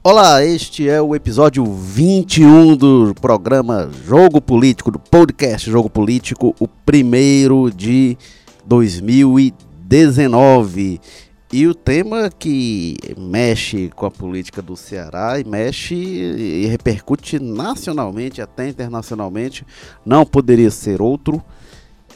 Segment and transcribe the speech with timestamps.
[0.00, 6.68] Olá, este é o episódio 21 do programa Jogo Político, do podcast Jogo Político, o
[6.68, 8.16] primeiro de
[8.64, 11.00] 2019.
[11.52, 18.40] E o tema que mexe com a política do Ceará e mexe e repercute nacionalmente,
[18.40, 19.66] até internacionalmente,
[20.06, 21.42] não poderia ser outro.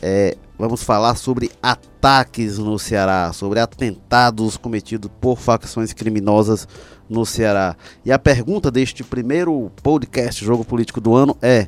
[0.01, 6.69] É, vamos falar sobre ataques no Ceará, sobre atentados cometidos por facções criminosas
[7.13, 7.77] no Ceará.
[8.05, 11.67] E a pergunta deste primeiro podcast Jogo Político do ano é: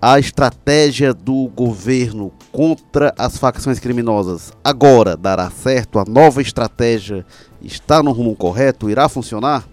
[0.00, 5.98] a estratégia do governo contra as facções criminosas agora dará certo?
[5.98, 7.24] A nova estratégia
[7.62, 8.90] está no rumo correto?
[8.90, 9.66] Irá funcionar?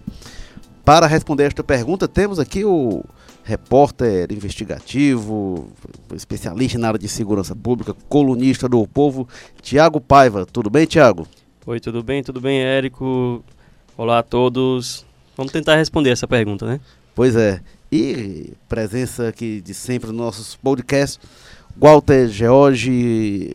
[0.84, 3.04] Para responder esta pergunta, temos aqui o
[3.44, 5.68] repórter investigativo,
[6.14, 9.28] especialista na área de segurança pública, colunista do Povo,
[9.60, 10.46] Tiago Paiva.
[10.46, 11.26] Tudo bem, Tiago?
[11.66, 12.22] Oi, tudo bem?
[12.22, 13.44] Tudo bem, Érico?
[13.96, 15.04] Olá a todos.
[15.36, 16.80] Vamos tentar responder essa pergunta, né?
[17.14, 17.60] Pois é.
[17.90, 21.20] E presença aqui de sempre nos nossos podcasts,
[21.76, 23.52] Walter George,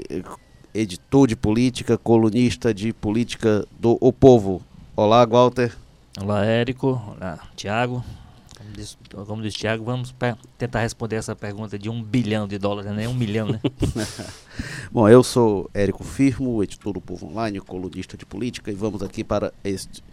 [0.75, 4.61] editor de política, colunista de política do O Povo.
[4.95, 5.75] Olá, Walter.
[6.21, 7.02] Olá, Érico.
[7.17, 8.03] Olá, Tiago.
[8.58, 10.13] Como diz, como diz Tiago, vamos
[10.58, 13.08] tentar responder essa pergunta de um bilhão de dólares, né?
[13.08, 13.61] Um milhão, né?
[14.91, 19.23] Bom, eu sou Érico Firmo, editor do Povo Online, colunista de política, e vamos aqui
[19.23, 20.03] para este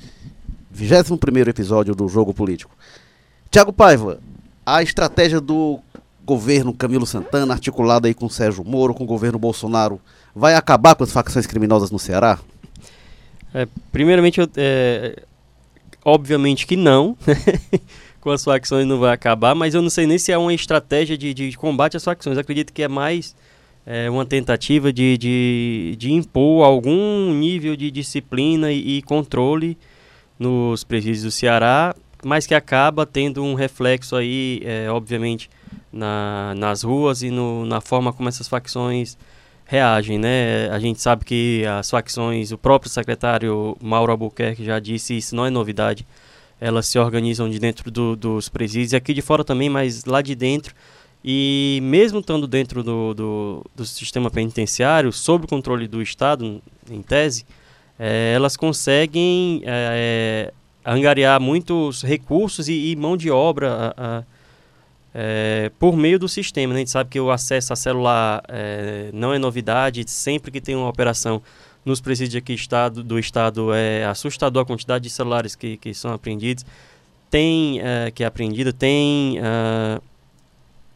[0.70, 2.76] 21 primeiro episódio do Jogo Político.
[3.50, 4.18] Tiago Paiva,
[4.66, 5.80] a estratégia do
[6.22, 9.98] governo Camilo Santana, articulada aí com Sérgio Moro, com o governo Bolsonaro,
[10.34, 12.38] vai acabar com as facções criminosas no Ceará?
[13.54, 15.22] É, primeiramente, eu, é,
[16.04, 17.16] obviamente que não.
[18.24, 21.16] Com as facções não vai acabar, mas eu não sei nem se é uma estratégia
[21.16, 22.36] de, de combate às facções.
[22.38, 23.36] Acredito que é mais
[23.86, 29.76] é, uma tentativa de, de, de, impor algum nível de disciplina e, e controle
[30.38, 35.50] nos presídios do Ceará mas que acaba tendo um reflexo aí, é, obviamente,
[35.92, 39.16] na, nas ruas e no, na forma como essas facções
[39.66, 40.68] reagem, né?
[40.70, 45.46] A gente sabe que as facções, o próprio secretário Mauro Albuquerque já disse, isso não
[45.46, 46.06] é novidade,
[46.64, 50.22] elas se organizam de dentro do, dos presídios, e aqui de fora também, mas lá
[50.22, 50.74] de dentro,
[51.22, 57.02] e mesmo estando dentro do, do, do sistema penitenciário, sob o controle do Estado, em
[57.02, 57.44] tese,
[57.98, 64.22] é, elas conseguem é, angariar muitos recursos e, e mão de obra a, a,
[65.14, 66.72] é, por meio do sistema.
[66.72, 66.78] Né?
[66.78, 70.74] A gente sabe que o acesso a celular é, não é novidade, sempre que tem
[70.74, 71.42] uma operação
[71.84, 76.12] nos presídios aqui estado, do estado é assustador a quantidade de celulares que, que são
[76.12, 76.64] apreendidos.
[77.30, 80.00] Tem, é, que é apreendida, tem uh,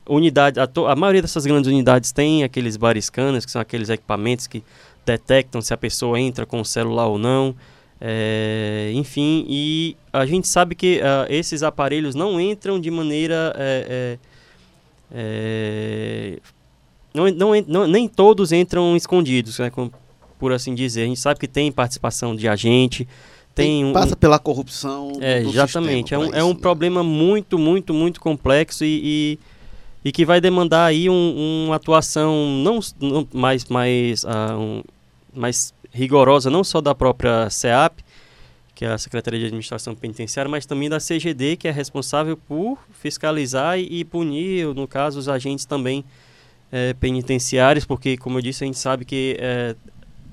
[0.09, 4.47] unidade, a, a, maioria dessas grandes unidades tem aqueles bar scanners, que são aqueles equipamentos
[4.47, 4.63] que
[5.05, 7.55] detectam se a pessoa entra com o celular ou não.
[8.01, 13.53] É, enfim, e a gente sabe que uh, esses aparelhos não entram de maneira.
[13.57, 14.19] É,
[15.11, 16.39] é,
[17.13, 19.93] não, não, não, nem todos entram escondidos, né, como,
[20.39, 21.03] por assim dizer.
[21.03, 23.07] A gente sabe que tem participação de agente.
[23.55, 25.13] Tem, um, passa pela corrupção.
[25.21, 26.15] É, exatamente.
[26.15, 26.61] É um, é um né?
[26.61, 29.01] problema muito, muito, muito complexo e,
[30.05, 34.85] e, e que vai demandar aí um, uma atuação não, não mais, mais, uh,
[35.35, 38.01] mais rigorosa não só da própria CEAP,
[38.79, 42.79] que é a Secretaria de Administração Penitenciária, mas também da CGD, que é responsável por
[42.93, 46.05] fiscalizar e, punir, no caso, os agentes também
[46.71, 49.75] é, penitenciários, porque, como eu disse, a gente sabe que é,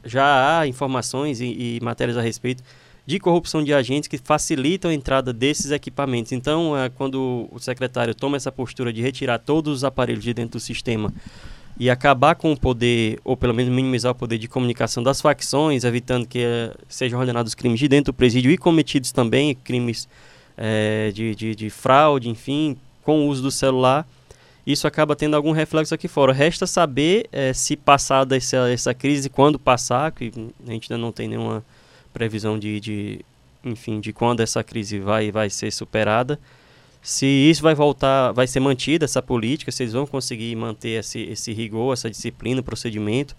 [0.05, 2.63] já há informações e, e, matérias a respeito
[3.05, 6.31] de corrupção de agentes que facilitam a entrada desses equipamentos.
[6.31, 10.57] Então, é, quando o secretário toma essa postura de retirar todos os aparelhos de dentro
[10.57, 11.13] do sistema
[11.77, 15.83] e acabar com o poder, ou pelo menos minimizar o poder de comunicação das facções,
[15.83, 20.07] evitando que uh, sejam ordenados crimes de dentro do presídio e cometidos também crimes
[20.57, 24.07] uh, de, de, de, fraude, enfim, com o uso do celular,
[24.65, 26.33] isso acaba tendo algum reflexo aqui fora.
[26.33, 30.31] Resta saber uh, se passada essa, essa crise, quando passar, que
[30.65, 31.63] a gente ainda não tem nenhuma
[32.13, 33.25] previsão de, de
[33.63, 36.39] enfim, de quando essa crise vai, vai ser superada,
[37.05, 41.19] se isso vai voltar, vai ser mantida essa política, se eles vão conseguir manter esse,
[41.21, 43.35] esse rigor, essa disciplina, procedimento,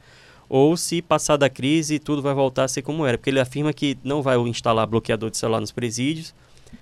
[0.49, 3.19] ou se passar da crise tudo vai voltar a ser como era.
[3.19, 6.33] Porque ele afirma que não vai instalar bloqueador de celular nos presídios,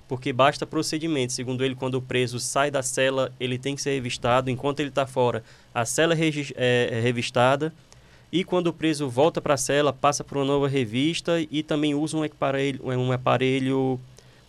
[0.08, 1.32] porque basta procedimento.
[1.32, 4.50] Segundo ele, quando o preso sai da cela, ele tem que ser revistado.
[4.50, 5.42] Enquanto ele está fora,
[5.74, 7.72] a cela é, é revistada.
[8.32, 11.94] E quando o preso volta para a cela, passa por uma nova revista e também
[11.94, 14.00] usa um aparelho, um aparelho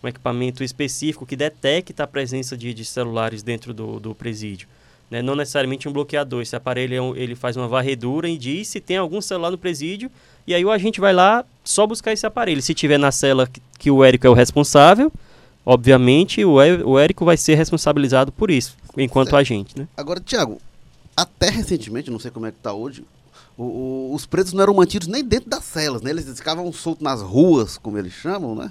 [0.02, 4.68] um equipamento específico que detecta a presença de, de celulares dentro do, do presídio.
[5.10, 5.22] Né?
[5.22, 6.42] Não necessariamente um bloqueador.
[6.42, 10.10] Esse aparelho é ele faz uma varredura e diz se tem algum celular no presídio.
[10.46, 12.62] E aí o agente vai lá só buscar esse aparelho.
[12.62, 15.12] Se tiver na cela que, que o Érico é o responsável,
[15.66, 19.40] obviamente o, o Érico vai ser responsabilizado por isso, enquanto certo.
[19.40, 19.76] agente.
[19.76, 19.88] Né?
[19.96, 20.58] Agora, Tiago,
[21.16, 23.04] até recentemente, não sei como é que está hoje,
[23.58, 26.10] o, o, os presos não eram mantidos nem dentro das celas, né?
[26.10, 28.70] Eles ficavam soltos nas ruas, como eles chamam, né?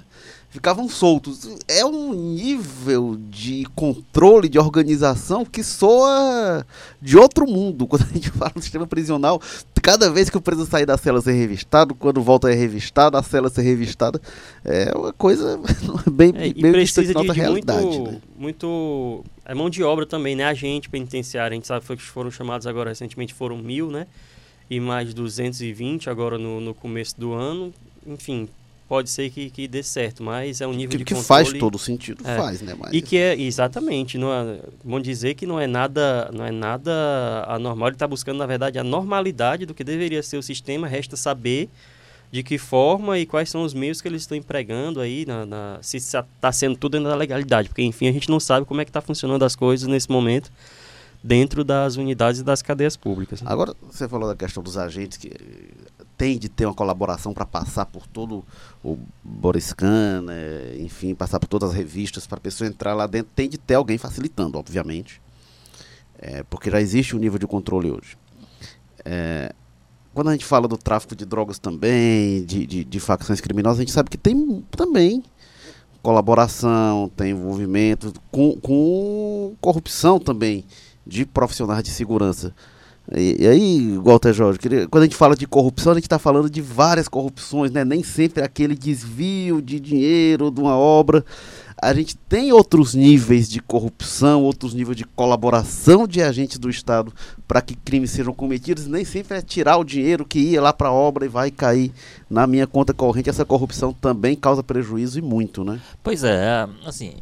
[0.56, 1.46] Ficavam soltos.
[1.68, 6.64] É um nível de controle, de organização que soa
[7.00, 7.84] de outro mundo.
[7.86, 9.38] Quando a gente fala no sistema prisional,
[9.82, 13.22] cada vez que o preso sair da cela ser revistado, quando volta é revistado, a
[13.22, 14.18] cela ser revistada,
[14.64, 15.60] é uma coisa
[16.10, 17.84] bem, é, bem precisa de, de realidade.
[17.84, 18.20] Muito, né?
[18.38, 20.44] muito, é mão de obra também, né?
[20.44, 24.06] Agente penitenciário, a gente sabe que foram chamados agora recentemente, foram mil, né?
[24.68, 27.72] e mais 220 agora no, no começo do ano.
[28.06, 28.48] Enfim,
[28.88, 31.44] pode ser que, que dê certo, mas é um nível que, de que controle...
[31.44, 32.74] faz todo sentido, é, faz, né?
[32.78, 32.92] Mas...
[32.92, 37.44] E que é, exatamente, não é, vamos dizer que não é nada, não é nada
[37.48, 41.16] anormal, ele está buscando, na verdade, a normalidade do que deveria ser o sistema, resta
[41.16, 41.68] saber
[42.30, 45.78] de que forma e quais são os meios que eles estão empregando aí, na, na
[45.80, 48.84] se está sendo tudo dentro da legalidade, porque, enfim, a gente não sabe como é
[48.84, 50.50] que está funcionando as coisas nesse momento,
[51.22, 53.42] dentro das unidades das cadeias públicas.
[53.42, 53.50] Né?
[53.50, 55.32] Agora, você falou da questão dos agentes que
[56.16, 58.44] tem de ter uma colaboração para passar por todo
[58.82, 60.76] o Boriscan, né?
[60.78, 63.74] enfim, passar por todas as revistas para a pessoa entrar lá dentro, tem de ter
[63.74, 65.20] alguém facilitando, obviamente,
[66.18, 68.16] é, porque já existe um nível de controle hoje.
[69.04, 69.52] É,
[70.14, 73.82] quando a gente fala do tráfico de drogas também, de, de, de facções criminosas, a
[73.82, 75.22] gente sabe que tem também
[76.02, 80.64] colaboração, tem envolvimento com, com corrupção também
[81.06, 82.54] de profissionais de segurança.
[83.14, 84.58] E, e aí, Walter Jorge,
[84.90, 87.84] quando a gente fala de corrupção, a gente está falando de várias corrupções, né?
[87.84, 91.24] nem sempre aquele desvio de dinheiro de uma obra.
[91.80, 97.12] A gente tem outros níveis de corrupção, outros níveis de colaboração de agentes do Estado
[97.46, 98.86] para que crimes sejam cometidos.
[98.86, 101.92] Nem sempre é tirar o dinheiro que ia lá para a obra e vai cair
[102.30, 103.28] na minha conta corrente.
[103.28, 105.78] Essa corrupção também causa prejuízo e muito, né?
[106.02, 107.12] Pois é, assim,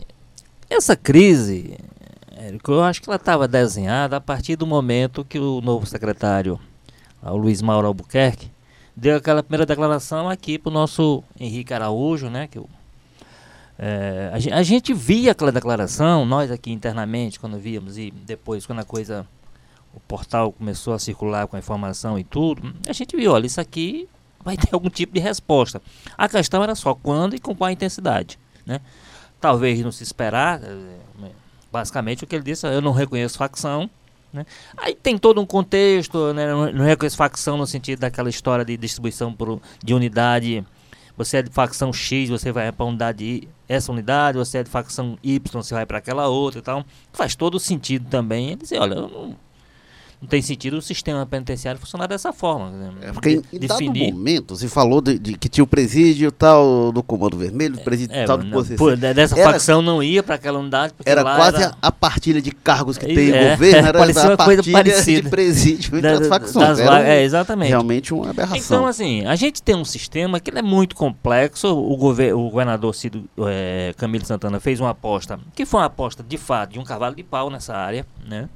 [0.70, 1.76] essa crise
[2.44, 6.60] Érico, eu acho que ela estava desenhada a partir do momento que o novo secretário,
[7.22, 8.50] o Luiz Mauro Albuquerque,
[8.94, 12.46] deu aquela primeira declaração aqui para o nosso Henrique Araújo, né?
[12.46, 12.60] Que
[13.78, 18.80] é, a, a, gente via aquela declaração, nós aqui internamente, quando víamos, e depois quando
[18.80, 19.26] a coisa,
[19.94, 23.60] o portal começou a circular com a informação e tudo, a gente viu, olha, isso
[23.60, 24.06] aqui
[24.44, 25.80] vai ter algum tipo de resposta.
[26.14, 28.82] A questão era só quando e com qual intensidade, né?
[29.40, 30.60] Talvez não se esperar,
[31.74, 33.90] Basicamente o que ele disse, eu não reconheço facção.
[34.32, 34.46] Né?
[34.76, 36.46] Aí tem todo um contexto, né?
[36.46, 40.64] não, não reconheço facção no sentido daquela história de distribuição por, de unidade.
[41.16, 45.18] Você é de facção X, você vai para unidade essa unidade, você é de facção
[45.20, 46.84] Y, você vai para aquela outra e tal.
[47.12, 48.50] Faz todo sentido também.
[48.50, 49.36] Ele dizer, olha, eu não,
[50.24, 52.70] não tem sentido o sistema penitenciário funcionar dessa forma.
[52.70, 52.92] Né?
[53.02, 54.06] É porque de, em definir...
[54.06, 57.84] dado momento se falou de, de, que tinha o presídio tal do Comando Vermelho, o
[57.84, 60.94] presídio é, tal do não, por, Dessa era, facção não ia para aquela unidade.
[61.04, 61.76] Era quase era...
[61.80, 65.22] A, partilha de cargos que é, tem é, o governo, era parecia uma coisa parecida.
[65.22, 66.78] de presídio entre as facções.
[66.78, 67.68] Das, é, exatamente.
[67.68, 68.56] Realmente uma aberração.
[68.56, 71.68] Então, assim, a gente tem um sistema que é muito complexo.
[71.68, 76.22] O, gover o governador Cido, é, Camilo Santana fez uma aposta, que foi uma aposta
[76.22, 78.48] de fato de um cavalo de pau nessa área, né?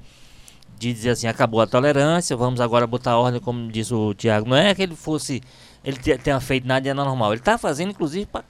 [0.78, 4.48] De dizer assim, acabou a tolerância, vamos agora botar ordem, como diz o Tiago.
[4.48, 5.42] Não é que ele fosse,
[5.84, 7.32] ele tenha feito nada de anormal.
[7.32, 8.44] Ele está fazendo, inclusive, para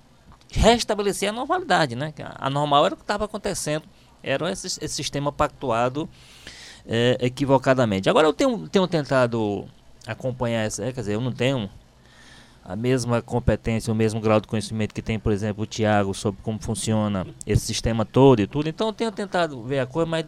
[0.52, 2.12] restabelecer a normalidade, né?
[2.36, 3.84] A normal era o que estava acontecendo,
[4.22, 6.08] era esse, esse sistema pactuado
[6.86, 8.08] é, equivocadamente.
[8.08, 9.66] Agora eu tenho, tenho tentado
[10.06, 11.70] acompanhar essa, é, quer dizer, eu não tenho
[12.64, 16.42] a mesma competência, o mesmo grau de conhecimento que tem, por exemplo, o Tiago sobre
[16.42, 18.68] como funciona esse sistema todo e tudo.
[18.68, 20.26] Então eu tenho tentado ver a coisa, mas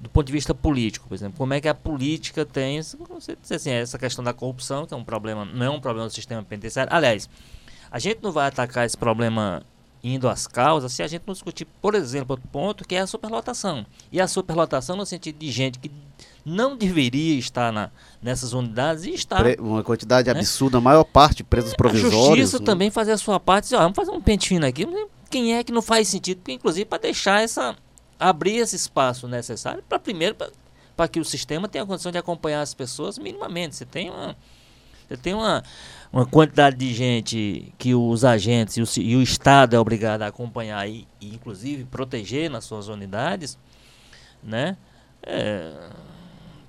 [0.00, 3.52] do ponto de vista político, por exemplo, como é que a política tem, você diz
[3.52, 6.42] assim, essa questão da corrupção, que é um problema, não é um problema do sistema
[6.42, 6.92] penitenciário.
[6.92, 7.28] Aliás,
[7.90, 9.62] a gente não vai atacar esse problema
[10.02, 13.06] indo às causas se a gente não discutir, por exemplo, outro ponto, que é a
[13.06, 13.86] superlotação.
[14.12, 15.90] E a superlotação no sentido de gente que
[16.44, 17.90] não deveria estar na,
[18.22, 19.42] nessas unidades e está.
[19.58, 20.38] uma quantidade né?
[20.38, 22.14] absurda, a maior parte presos provisórios.
[22.14, 22.64] A justiça né?
[22.66, 24.86] também fazer a sua parte, dizer, ó, vamos fazer um pente fino aqui,
[25.30, 27.74] quem é que não faz sentido, inclusive para deixar essa
[28.18, 30.36] abrir esse espaço necessário para primeiro
[30.96, 33.74] para que o sistema tenha condição de acompanhar as pessoas minimamente.
[33.74, 34.36] Você tem uma
[35.06, 35.62] você tem uma,
[36.10, 40.28] uma quantidade de gente que os agentes e o, e o Estado é obrigado a
[40.28, 43.58] acompanhar e, e inclusive proteger nas suas unidades,
[44.42, 44.78] né?
[45.22, 45.72] É,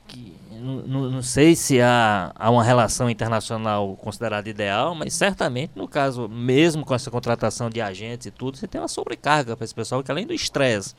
[0.06, 5.88] que, não, não sei se há, há uma relação internacional considerada ideal, mas certamente no
[5.88, 9.76] caso, mesmo com essa contratação de agentes e tudo, você tem uma sobrecarga para esse
[9.76, 10.94] pessoal que além do estresse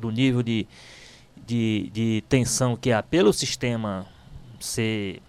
[0.00, 0.66] do nível de,
[1.46, 4.06] de, de tensão que há pelo sistema
[4.58, 5.22] ser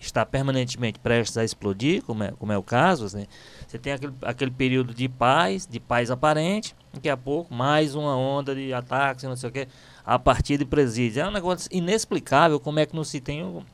[0.00, 3.26] está permanentemente prestes a explodir, como é, como é o caso, assim,
[3.66, 8.16] você tem aquele, aquele período de paz, de paz aparente, daqui a pouco mais uma
[8.16, 9.68] onda de ataques, não sei o que,
[10.04, 11.16] a partir de presídios.
[11.16, 13.64] É um negócio inexplicável como é que não se tem o,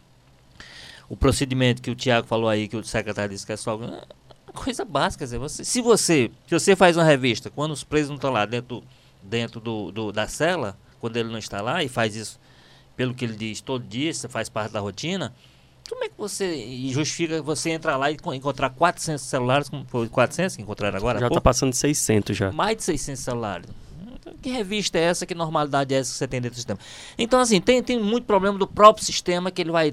[1.08, 4.02] o procedimento que o Tiago falou aí, que o secretário disse que é só é
[4.52, 5.26] coisa básica.
[5.26, 8.82] Você, se você se você faz uma revista, quando os presos não estão lá dentro,
[9.24, 12.38] dentro do, do, da cela, quando ele não está lá, e faz isso
[12.96, 15.34] pelo que ele diz todo dia, isso faz parte da rotina,
[15.88, 20.56] como é que você justifica você entrar lá e encontrar 400 celulares, como foi 400
[20.56, 21.18] que encontraram agora?
[21.18, 22.52] Já está passando de 600 já.
[22.52, 23.66] Mais de 600 celulares.
[24.40, 25.26] Que revista é essa?
[25.26, 26.78] Que normalidade é essa que você tem dentro do sistema?
[27.18, 29.90] Então, assim, tem, tem muito problema do próprio sistema que ele vai...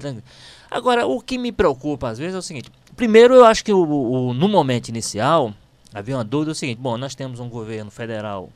[0.70, 2.70] Agora, o que me preocupa às vezes é o seguinte.
[2.96, 5.52] Primeiro, eu acho que o, o no momento inicial,
[5.92, 6.78] havia uma dúvida é o seguinte.
[6.78, 8.50] Bom, nós temos um governo federal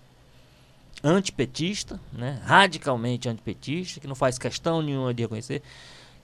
[1.09, 5.63] antipetista, né, radicalmente antipetista, que não faz questão nenhuma de reconhecer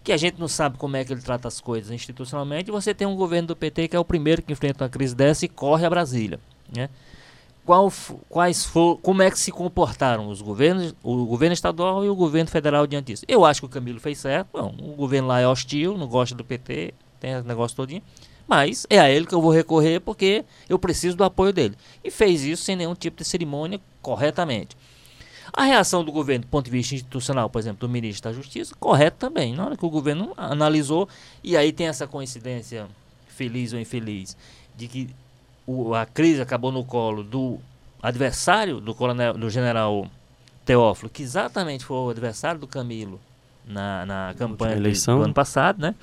[0.03, 2.93] que a gente não sabe como é que ele trata as coisas institucionalmente, e você
[2.93, 5.49] tem um governo do PT que é o primeiro que enfrenta uma crise dessa e
[5.49, 6.41] corre a Brasília.
[6.75, 6.89] Né?
[7.65, 7.93] Qual,
[8.29, 12.51] quais for, como é que se comportaram os governos, o governo estadual e o governo
[12.51, 13.25] federal diante disso?
[13.29, 14.49] Eu acho que o Camilo fez certo.
[14.53, 18.03] Bom, o governo lá é hostil, não gosta do PT, tem esse negócio todinho.
[18.47, 21.77] Mas é a ele que eu vou recorrer porque eu preciso do apoio dele.
[22.03, 24.77] E fez isso sem nenhum tipo de cerimônia, corretamente.
[25.53, 28.75] A reação do governo do ponto de vista institucional, por exemplo, do ministro da Justiça,
[28.79, 29.55] correto também.
[29.55, 31.09] Na hora que o governo analisou,
[31.45, 32.87] e aí tem essa coincidência,
[33.29, 34.37] feliz ou infeliz,
[34.75, 35.11] de que
[35.67, 37.59] o, a crise acabou no colo do
[38.03, 40.09] adversário do, coronel, do general
[40.65, 43.21] Teófilo, que exatamente foi o adversário do Camilo
[43.67, 45.19] na, na campanha eleição.
[45.19, 45.95] do ano passado, né?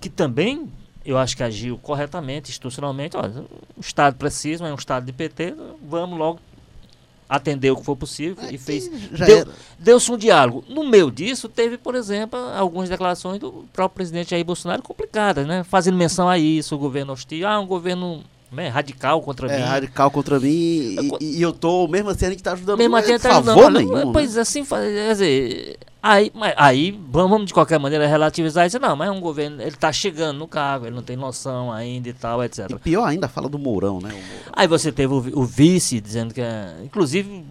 [0.00, 0.70] Que também
[1.04, 3.16] eu acho que agiu corretamente, institucionalmente.
[3.16, 3.44] Olha,
[3.76, 6.40] o Estado precisa, mas é um Estado de PT, vamos logo
[7.28, 8.90] atendeu o que for possível é, e fez.
[9.78, 10.64] Deu-se um diálogo.
[10.68, 15.62] No meio disso, teve, por exemplo, algumas declarações do próprio presidente Jair Bolsonaro complicadas, né?
[15.62, 19.64] Fazendo menção a isso, o governo hostil, ah, um governo né, radical contra é, mim.
[19.64, 22.78] radical contra mim e, e, e, eu tô, mesmo assim, a gente tá ajudando.
[22.78, 23.78] Mesmo assim, a gente tá ajudando.
[23.78, 24.42] Nenhum, pois né?
[24.42, 28.78] assim, quer dizer, Aí, mas, aí vamos de qualquer maneira relativizar isso.
[28.78, 32.08] Não, mas é um governo, ele está chegando no cargo, ele não tem noção ainda
[32.08, 32.70] e tal, etc.
[32.70, 34.10] E pior ainda, fala do Mourão, né?
[34.10, 34.52] Mourão.
[34.52, 37.44] Aí você teve o, o, vice dizendo que, é, inclusive,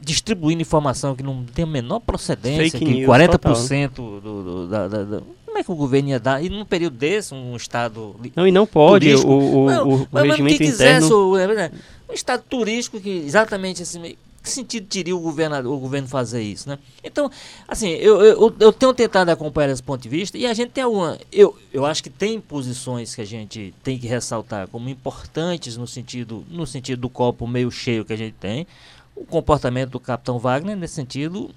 [0.00, 3.88] distribuindo informação que não tem a menor procedência, Fake que news, 40% total, né?
[3.94, 6.42] do, do, da, da, da, como é que o governo ia dar?
[6.42, 8.16] E num período desse, um Estado.
[8.34, 9.06] Não, e não pode.
[9.06, 11.06] Turístico, o, o, não, o, o regimento que interno.
[11.06, 16.08] Quisesse, o, um Estado turístico que exatamente assim, que sentido teria o, governador, o governo
[16.08, 16.78] fazer isso, né?
[17.04, 17.30] Então,
[17.68, 20.82] assim, eu, eu, eu tenho tentado acompanhar esse ponto de vista e a gente tem
[20.82, 21.18] alguma...
[21.30, 25.86] Eu, eu acho que tem posições que a gente tem que ressaltar como importantes no
[25.86, 28.66] sentido, no sentido do copo meio cheio que a gente tem.
[29.14, 31.50] O comportamento do capitão Wagner, nesse sentido,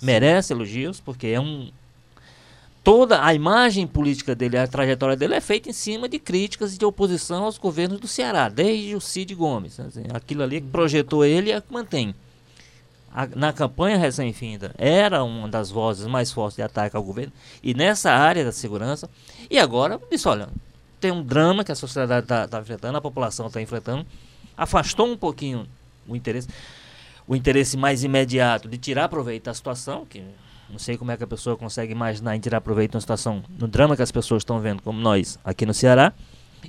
[0.00, 1.70] merece elogios, porque é um...
[2.88, 6.78] Toda a imagem política dele, a trajetória dele é feita em cima de críticas e
[6.78, 9.78] de oposição aos governos do Ceará, desde o Cid Gomes.
[9.78, 12.14] Assim, aquilo ali que projetou ele é que mantém
[13.12, 17.30] a, na campanha recém-finda, era uma das vozes mais fortes de ataque ao governo,
[17.62, 19.10] e nessa área da segurança,
[19.50, 20.48] e agora disse, olha,
[20.98, 24.06] tem um drama que a sociedade está tá enfrentando, a população está enfrentando,
[24.56, 25.68] afastou um pouquinho
[26.08, 26.48] o interesse,
[27.26, 30.24] o interesse mais imediato de tirar proveito da situação, que
[30.70, 33.42] não sei como é que a pessoa consegue imaginar em tirar proveito de uma situação,
[33.58, 36.12] no drama que as pessoas estão vendo, como nós aqui no Ceará,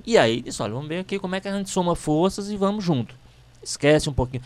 [0.05, 2.57] e aí disse, olha, vamos ver aqui como é que a gente soma forças e
[2.57, 3.15] vamos junto.
[3.61, 4.43] Esquece um pouquinho.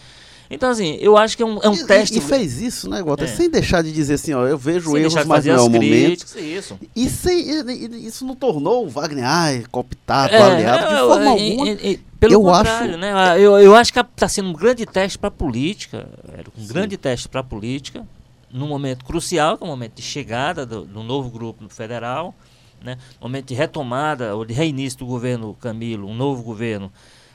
[0.50, 2.18] Então, assim, eu acho que é um, é um e, teste.
[2.18, 3.24] E fez isso, né, Walter?
[3.26, 3.28] É.
[3.28, 6.26] Sem deixar de dizer assim, ó, eu vejo sem erros, mas não é o momento.
[6.38, 6.78] Isso.
[6.96, 7.46] E sem,
[8.06, 11.66] isso não tornou o Wagner, ai, cooptado, é, aliado, de forma alguma.
[12.20, 13.00] pelo eu contrário, acho...
[13.00, 13.40] né?
[13.40, 16.08] Eu, eu acho que está sendo um grande teste para a política,
[16.56, 16.68] um Sim.
[16.68, 18.06] grande teste para a política,
[18.54, 22.34] num momento crucial, que é o momento de chegada do, do novo grupo federal,
[22.82, 22.98] né?
[23.20, 26.92] momento de retomada ou de reinício do governo Camilo, um novo governo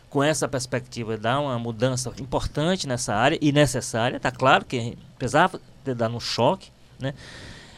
[0.09, 4.17] com essa perspectiva dá uma mudança importante nessa área e necessária.
[4.17, 7.13] Está claro que precisava ter dado um choque, né?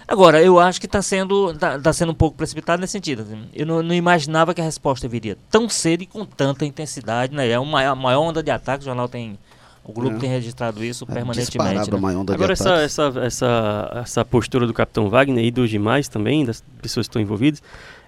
[0.07, 3.23] Agora, eu acho que está sendo, tá, tá, sendo um pouco precipitado nesse sentido.
[3.23, 3.49] Assim.
[3.55, 7.33] Eu não, não, imaginava que a resposta viria tão cedo e com tanta intensidade.
[7.33, 7.49] Né?
[7.49, 9.39] É uma a maior onda de ataque, o jornal tem.
[9.85, 10.19] O grupo é.
[10.19, 11.91] tem registrado isso é permanentemente.
[11.91, 12.35] Né?
[12.35, 17.07] Agora, essa, essa, essa, essa postura do Capitão Wagner e dos demais também, das pessoas
[17.07, 17.63] que estão envolvidas,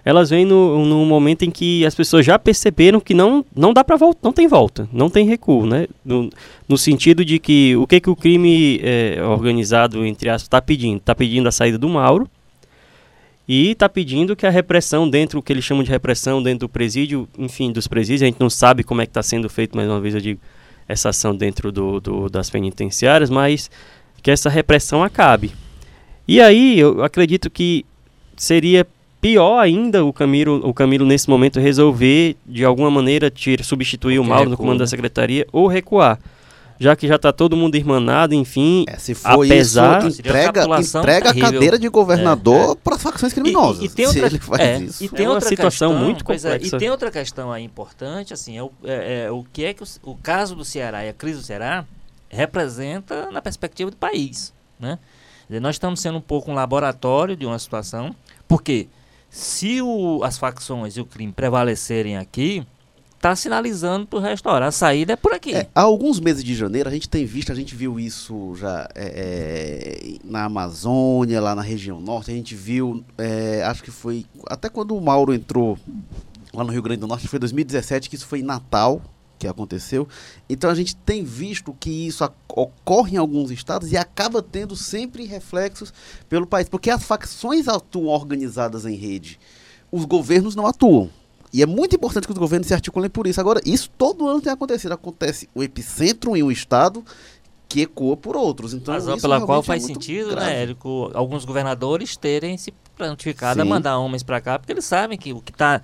[0.05, 3.83] elas vêm no, no momento em que as pessoas já perceberam que não, não dá
[3.83, 5.87] para volta, não tem volta, não tem recuo, né?
[6.03, 6.29] No,
[6.67, 10.97] no sentido de que o que, que o crime é, organizado, entre aspas, está pedindo?
[10.97, 12.29] Está pedindo a saída do Mauro
[13.47, 16.69] e está pedindo que a repressão dentro, o que eles chamam de repressão dentro do
[16.69, 19.89] presídio, enfim, dos presídios, a gente não sabe como é que está sendo feito, mais
[19.89, 20.39] uma vez eu digo,
[20.87, 23.69] essa ação dentro do, do, das penitenciárias, mas
[24.21, 25.51] que essa repressão acabe.
[26.27, 27.85] E aí eu acredito que
[28.37, 28.87] seria
[29.19, 34.27] pior ainda o Camilo, o Camilo nesse momento resolver de alguma maneira tira, substituir Porque
[34.27, 34.89] o Mauro no comando da né?
[34.89, 36.19] secretaria ou recuar
[36.83, 38.83] já que já está todo mundo irmanado, enfim.
[38.87, 42.75] É, se for apesar, isso, entrega, entrega a cadeira de governador é, é.
[42.75, 43.81] para facções criminosas.
[43.81, 44.27] E, e, tem outra,
[44.59, 46.75] é, e tem é outra situação questão, muito é, complexa.
[46.75, 49.87] e tem outra questão aí importante, assim, é o, é, o que é que o,
[50.03, 51.85] o, caso do Ceará e a crise do Ceará
[52.27, 54.99] representa na perspectiva do país, né?
[55.61, 58.15] Nós estamos sendo um pouco um laboratório de uma situação,
[58.47, 58.87] porque
[59.29, 62.65] se o, as facções e o crime prevalecerem aqui,
[63.23, 64.67] está sinalizando para o restaurante.
[64.67, 65.55] A saída é por aqui.
[65.55, 68.89] É, há alguns meses de janeiro a gente tem visto, a gente viu isso já
[68.93, 74.25] é, é na Amazônia, lá na região norte, a gente viu, é, acho que foi
[74.47, 75.79] até quando o Mauro entrou
[76.53, 79.01] lá no Rio Grande do Norte, foi 2017, que isso foi em Natal,
[79.39, 80.05] que aconteceu.
[80.49, 85.25] Então a gente tem visto que isso ocorre em alguns estados e acaba tendo sempre
[85.25, 85.93] reflexos
[86.27, 89.39] pelo país, porque as facções atuam organizadas em rede,
[89.89, 91.09] os governos não atuam.
[91.53, 93.39] E é muito importante que os governos se articulem por isso.
[93.39, 94.91] Agora, isso todo ano tem acontecido.
[94.91, 97.05] Acontece o epicentro em um estado
[97.69, 98.73] que ecoa por outros.
[98.73, 100.51] Então, Razão pela qual é faz sentido, né, grave.
[100.51, 105.17] né, Érico, alguns governadores terem se prontificado a mandar homens para cá, porque eles sabem
[105.17, 105.81] que o que está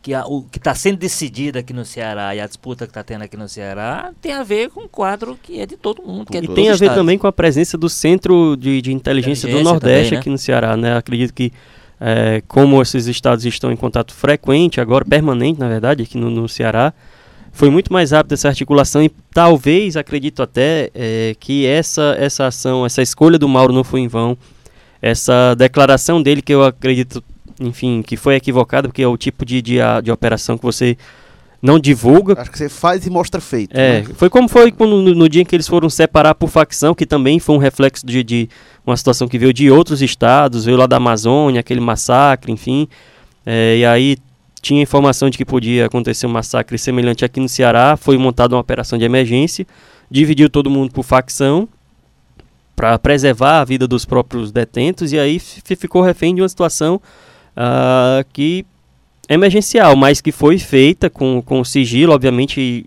[0.00, 3.02] que a, o que está sendo decidido aqui no Ceará e a disputa que está
[3.02, 6.30] tendo aqui no Ceará tem a ver com um quadro que é de todo mundo.
[6.30, 9.48] Que é e tem a ver também com a presença do Centro de, de Inteligência,
[9.48, 10.18] Inteligência do Nordeste também, né?
[10.18, 10.76] aqui no Ceará.
[10.76, 10.96] Né?
[10.96, 11.52] Acredito que
[12.00, 16.48] é, como esses estados estão em contato frequente, agora permanente, na verdade, aqui no, no
[16.48, 16.92] Ceará,
[17.52, 22.84] foi muito mais rápida essa articulação e talvez, acredito até, é, que essa, essa ação,
[22.84, 24.36] essa escolha do Mauro não foi em vão.
[25.00, 27.24] Essa declaração dele, que eu acredito,
[27.58, 30.98] enfim, que foi equivocada, porque é o tipo de, de, de operação que você
[31.60, 32.40] não divulga.
[32.40, 33.76] Acho que você faz e mostra feito.
[33.76, 34.08] É, né?
[34.14, 37.38] foi como foi no, no, dia em que eles foram separar por facção, que também
[37.38, 38.48] foi um reflexo de, de
[38.86, 42.88] uma situação que veio de outros estados, veio lá da Amazônia, aquele massacre, enfim.
[43.44, 44.16] É, e aí
[44.60, 48.60] tinha informação de que podia acontecer um massacre semelhante aqui no Ceará, foi montada uma
[48.60, 49.66] operação de emergência,
[50.10, 51.68] dividiu todo mundo por facção
[52.74, 57.00] para preservar a vida dos próprios detentos e aí ficou refém de uma situação
[57.56, 58.66] uh, que
[59.28, 62.86] emergencial, mas que foi feita com, com sigilo, obviamente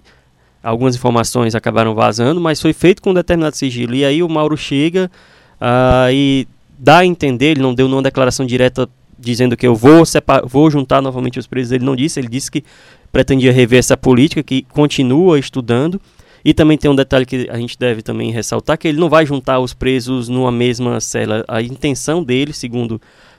[0.64, 3.96] algumas informações acabaram vazando, mas foi feito com um determinado sigilo.
[3.96, 5.10] E aí o Mauro chega
[5.60, 6.48] uh, e
[6.78, 10.04] dá a entender, ele não deu nenhuma declaração direta dizendo que eu vou,
[10.46, 12.64] vou juntar novamente os presos, ele não disse, ele disse que
[13.12, 16.00] pretendia rever essa política, que continua estudando.
[16.44, 19.26] E também tem um detalhe que a gente deve também ressaltar, que ele não vai
[19.26, 21.44] juntar os presos numa mesma cela.
[21.50, 22.94] A intenção dele, segundo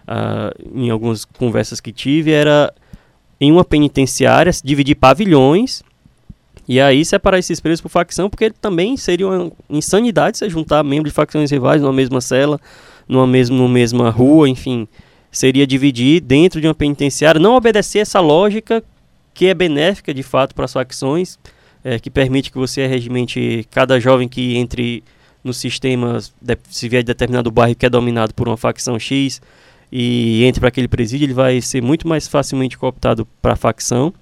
[0.06, 2.70] uh, em algumas conversas que tive, era
[3.40, 5.82] em uma penitenciária dividir pavilhões
[6.68, 11.10] e aí separar esses presos por facção, porque também seria uma insanidade você juntar membros
[11.10, 12.60] de facções rivais numa mesma cela,
[13.08, 14.86] numa mesma, numa mesma rua, enfim.
[15.32, 18.84] Seria dividir dentro de uma penitenciária, não obedecer essa lógica
[19.34, 21.38] que é benéfica de fato para as facções,
[21.82, 25.02] é, que permite que você regimente cada jovem que entre
[25.42, 26.18] no sistema,
[26.68, 29.40] se vier de determinado bairro que é dominado por uma facção X
[29.92, 34.12] e entre para aquele presídio, ele vai ser muito mais facilmente cooptado para a facção.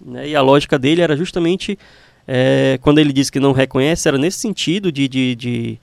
[0.00, 0.30] Né?
[0.30, 1.78] E a lógica dele era justamente,
[2.26, 5.78] é, quando ele disse que não reconhece, era nesse sentido de, de, de,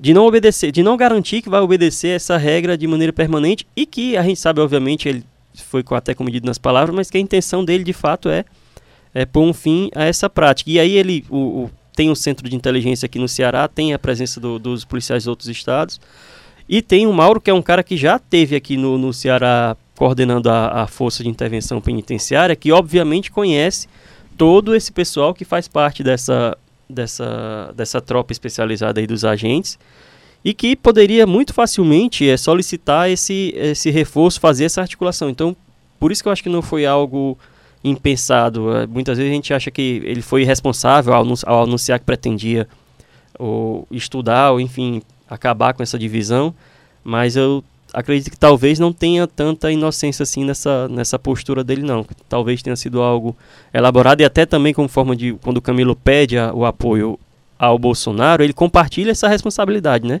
[0.00, 3.86] de, não obedecer, de não garantir que vai obedecer essa regra de maneira permanente e
[3.86, 7.64] que a gente sabe, obviamente, ele foi até comedido nas palavras, mas que a intenção
[7.64, 8.44] dele de fato é,
[9.14, 10.68] é pôr um fim a essa prática.
[10.70, 13.98] E aí ele o, o, tem um centro de inteligência aqui no Ceará, tem a
[13.98, 16.00] presença do, dos policiais de outros estados.
[16.68, 19.76] E tem o Mauro, que é um cara que já teve aqui no, no Ceará
[19.94, 23.88] coordenando a, a Força de Intervenção Penitenciária, que obviamente conhece
[24.36, 26.56] todo esse pessoal que faz parte dessa,
[26.88, 29.78] dessa, dessa tropa especializada aí dos agentes
[30.44, 35.30] e que poderia muito facilmente é, solicitar esse, esse reforço, fazer essa articulação.
[35.30, 35.56] Então,
[35.98, 37.38] por isso que eu acho que não foi algo
[37.82, 38.76] impensado.
[38.76, 42.68] É, muitas vezes a gente acha que ele foi responsável ao, ao anunciar que pretendia
[43.38, 46.54] ou estudar, ou enfim, acabar com essa divisão,
[47.02, 47.62] mas eu
[47.92, 52.04] acredito que talvez não tenha tanta inocência assim nessa, nessa postura dele, não.
[52.28, 53.36] Talvez tenha sido algo
[53.72, 57.18] elaborado e até também como forma de, quando o Camilo pede a, o apoio
[57.58, 60.20] ao Bolsonaro, ele compartilha essa responsabilidade, né?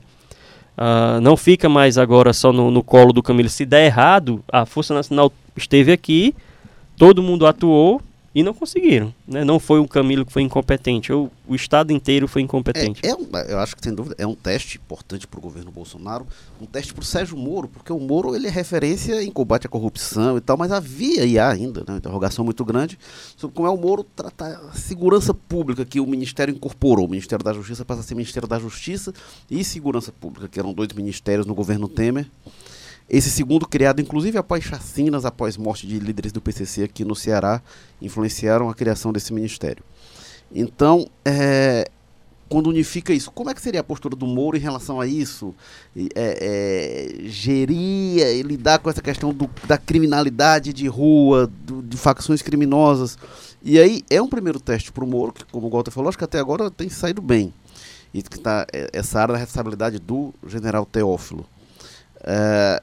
[0.76, 3.48] Uh, não fica mais agora só no, no colo do Camilo.
[3.48, 6.34] Se der errado, a Força Nacional esteve aqui,
[6.96, 8.00] todo mundo atuou,
[8.36, 9.14] e não conseguiram.
[9.26, 9.46] Né?
[9.46, 13.00] Não foi o Camilo que foi incompetente, o, Estado inteiro foi incompetente.
[13.02, 16.26] É, é eu acho que, sem dúvida, é um teste importante para o governo Bolsonaro,
[16.60, 19.70] um teste para o Sérgio Moro, porque o Moro ele é referência em combate à
[19.70, 22.98] corrupção e tal, mas havia e há ainda né, uma interrogação muito grande
[23.38, 27.06] sobre como é o Moro tratar a segurança pública que o Ministério incorporou.
[27.06, 29.14] O Ministério da Justiça passa a ser Ministério da Justiça
[29.50, 32.26] e Segurança Pública, que eram dois ministérios no governo Temer.
[33.08, 37.62] Esse segundo criado, inclusive após chacinas, após morte de líderes do PCC aqui no Ceará,
[38.02, 39.84] influenciaram a criação desse ministério.
[40.52, 41.88] Então, é,
[42.48, 45.54] quando unifica isso, como é que seria a postura do Moro em relação a isso?
[45.96, 52.42] É, é, gerir, lidar com essa questão do, da criminalidade de rua, do, de facções
[52.42, 53.18] criminosas.
[53.62, 56.18] E aí é um primeiro teste para o Moro, que, como o Walter falou, acho
[56.18, 57.52] que até agora tem saído bem.
[58.14, 61.44] E que tá, é, essa área da responsabilidade do general Teófilo.
[62.20, 62.82] É,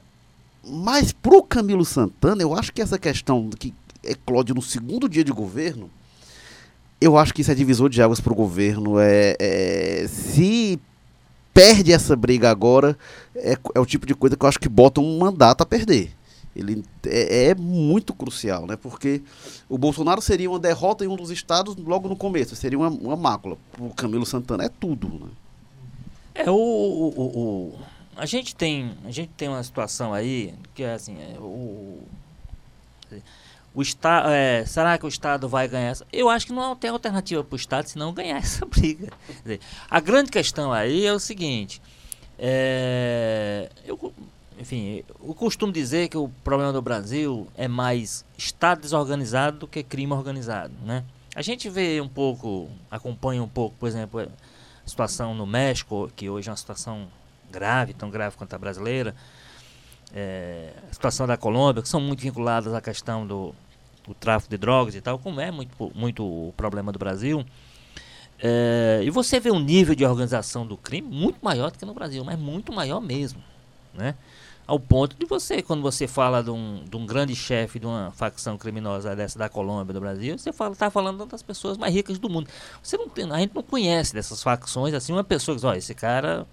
[0.66, 5.24] mas para o Camilo Santana, eu acho que essa questão que eclode no segundo dia
[5.24, 5.90] de governo,
[7.00, 8.98] eu acho que isso é divisor de águas para o governo.
[8.98, 10.80] É, é, se
[11.52, 12.96] perde essa briga agora,
[13.34, 16.12] é, é, o tipo de coisa que eu acho que bota um mandato a perder.
[16.56, 18.76] Ele é, é, muito crucial, né?
[18.76, 19.22] Porque
[19.68, 23.16] o Bolsonaro seria uma derrota em um dos estados logo no começo, seria uma, uma
[23.16, 23.58] mácula.
[23.78, 25.26] O Camilo Santana é tudo, né?
[26.34, 27.78] É o, o, o
[28.16, 32.02] a gente tem a gente tem uma situação aí que é assim é, o
[33.74, 36.06] o estado é, será que o estado vai ganhar essa?
[36.12, 39.08] eu acho que não tem alternativa para o estado senão ganhar essa briga
[39.42, 41.80] dizer, a grande questão aí é o seguinte
[42.38, 44.12] é, eu,
[44.58, 49.82] enfim eu costumo dizer que o problema do Brasil é mais estado desorganizado do que
[49.82, 55.34] crime organizado né a gente vê um pouco acompanha um pouco por exemplo a situação
[55.34, 57.08] no México que hoje é uma situação
[57.54, 59.14] grave, tão grave quanto a brasileira,
[60.12, 63.54] é, a situação da Colômbia, que são muito vinculadas à questão do,
[64.06, 67.44] do tráfico de drogas e tal, como é muito, muito o problema do Brasil.
[68.38, 71.94] É, e você vê um nível de organização do crime muito maior do que no
[71.94, 73.42] Brasil, mas muito maior mesmo,
[73.94, 74.14] né?
[74.66, 78.10] Ao ponto de você, quando você fala de um, de um grande chefe de uma
[78.12, 82.18] facção criminosa dessa da Colômbia, do Brasil, você fala, tá falando das pessoas mais ricas
[82.18, 82.48] do mundo.
[82.82, 85.74] Você não tem, a gente não conhece dessas facções, assim, uma pessoa que diz, ó,
[85.74, 86.46] esse cara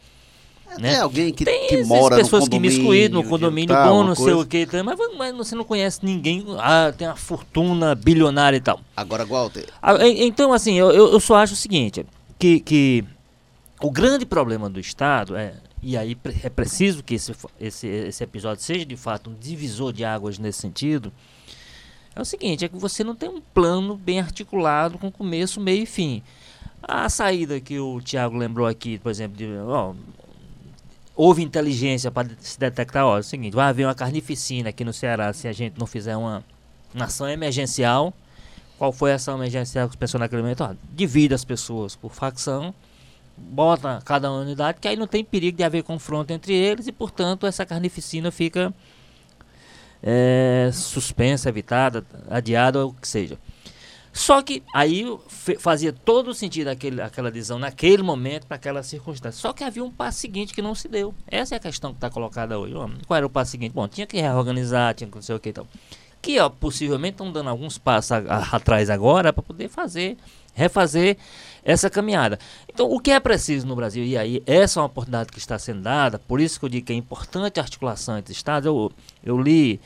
[0.80, 0.94] né?
[0.94, 4.04] É alguém que, tem que mora pessoas no que me excluíram no condomínio tal, bom,
[4.04, 8.58] não sei o que, mas, mas você não conhece ninguém, ah, tem uma fortuna bilionária
[8.58, 8.80] e tal.
[8.96, 9.66] Agora, Walter.
[9.82, 12.06] Ah, então, assim, eu, eu só acho o seguinte,
[12.38, 13.04] que, que
[13.82, 18.64] o grande problema do Estado é, e aí é preciso que esse, esse, esse episódio
[18.64, 21.12] seja de fato um divisor de águas nesse sentido,
[22.16, 25.84] é o seguinte, é que você não tem um plano bem articulado com começo, meio
[25.84, 26.22] e fim.
[26.84, 29.94] A saída que o Tiago lembrou aqui, por exemplo, de, ó,
[31.24, 34.92] houve inteligência para se detectar, ó, é o seguinte, vai haver uma carnificina aqui no
[34.92, 36.44] Ceará se a gente não fizer uma,
[36.96, 38.12] uma ação emergencial.
[38.76, 40.76] Qual foi a ação emergencial que pensou naquele momento?
[40.92, 42.74] Divide as pessoas por facção,
[43.38, 47.46] bota cada unidade, que aí não tem perigo de haver confronto entre eles e, portanto,
[47.46, 48.74] essa carnificina fica
[50.02, 53.38] é, suspensa, evitada, adiada, ou o que seja.
[54.14, 55.06] Só que aí
[55.60, 59.40] fazia todo sentido aquele, aquela adesão naquele momento, para aquela circunstância.
[59.40, 61.14] Só que havia um passo seguinte que não se deu.
[61.28, 62.74] Essa é a questão que está colocada hoje.
[63.08, 63.72] Qual era o passo seguinte?
[63.74, 65.68] Bom, tinha que reorganizar, tinha que não sei o que e tal.
[66.22, 70.18] Que ó, possivelmente estão dando alguns passos a, a, atrás agora para poder fazer,
[70.54, 71.18] refazer
[71.64, 72.38] essa caminhada.
[72.72, 74.04] Então, o que é preciso no Brasil?
[74.04, 76.86] E aí, essa é uma oportunidade que está sendo dada, por isso que eu digo
[76.86, 78.68] que é importante a articulação entre Estados.
[78.68, 78.92] Eu,
[79.24, 79.80] eu li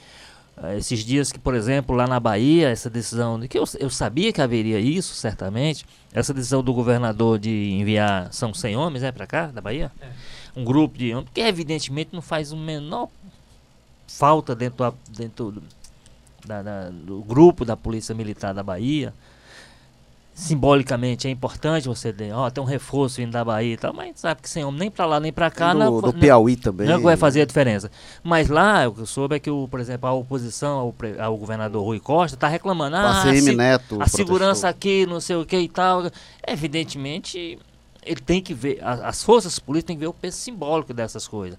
[0.78, 4.42] esses dias que, por exemplo, lá na Bahia, essa decisão, que eu, eu sabia que
[4.42, 9.48] haveria isso, certamente, essa decisão do governador de enviar, são 100 homens, é, para cá,
[9.48, 9.92] da Bahia?
[10.00, 10.08] É.
[10.56, 13.10] Um grupo de homens, que evidentemente não faz o menor
[14.08, 15.64] falta dentro, dentro do,
[16.46, 19.14] da, da, do grupo da Polícia Militar da Bahia,
[20.36, 24.20] simbolicamente é importante você ter, ó, tem um reforço vindo da Bahia e tal, mas
[24.20, 26.86] sabe que sem homem nem para lá nem para cá do, não, do Piauí também.
[26.86, 27.90] Não vai fazer a diferença.
[28.22, 31.38] Mas lá o que eu soube é que o, por exemplo, a oposição ao, ao
[31.38, 35.46] governador Rui Costa está reclamando, ah, a, se, Neto a segurança aqui, não sei o
[35.46, 36.04] que e tal.
[36.46, 37.58] Evidentemente,
[38.06, 41.58] ele tem que ver, as forças políticas têm que ver o peso simbólico dessas coisas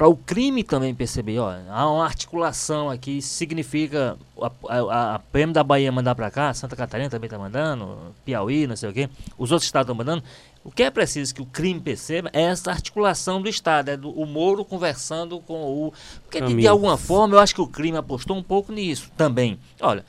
[0.00, 5.52] para o crime também perceber, ó, há uma articulação aqui, significa a, a, a PM
[5.52, 9.10] da Bahia mandar para cá, Santa Catarina também está mandando, Piauí, não sei o quê,
[9.36, 10.24] os outros estados estão mandando.
[10.64, 14.08] O que é preciso que o crime perceba é essa articulação do Estado, é do,
[14.08, 15.92] o Moro conversando com o.
[16.22, 19.58] Porque de, de, alguma forma eu acho que o crime apostou um pouco nisso também.
[19.82, 20.02] Olha,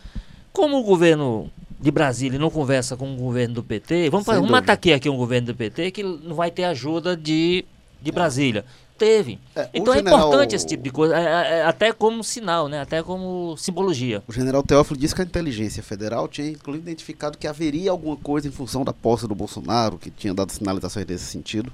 [0.54, 4.56] como o governo de Brasília não conversa com o governo do PT, vamos, fazer, vamos
[4.56, 7.66] atacar aqui um governo do PT que não vai ter ajuda de,
[8.02, 8.64] de Brasília
[9.02, 9.40] teve.
[9.56, 12.82] É, então é importante esse tipo de coisa, é, é, é, até como sinal, né?
[12.82, 14.22] até como simbologia.
[14.28, 18.48] O general Teófilo disse que a inteligência federal tinha inclusive identificado que haveria alguma coisa
[18.48, 21.74] em função da posse do Bolsonaro, que tinha dado sinalizações nesse sentido.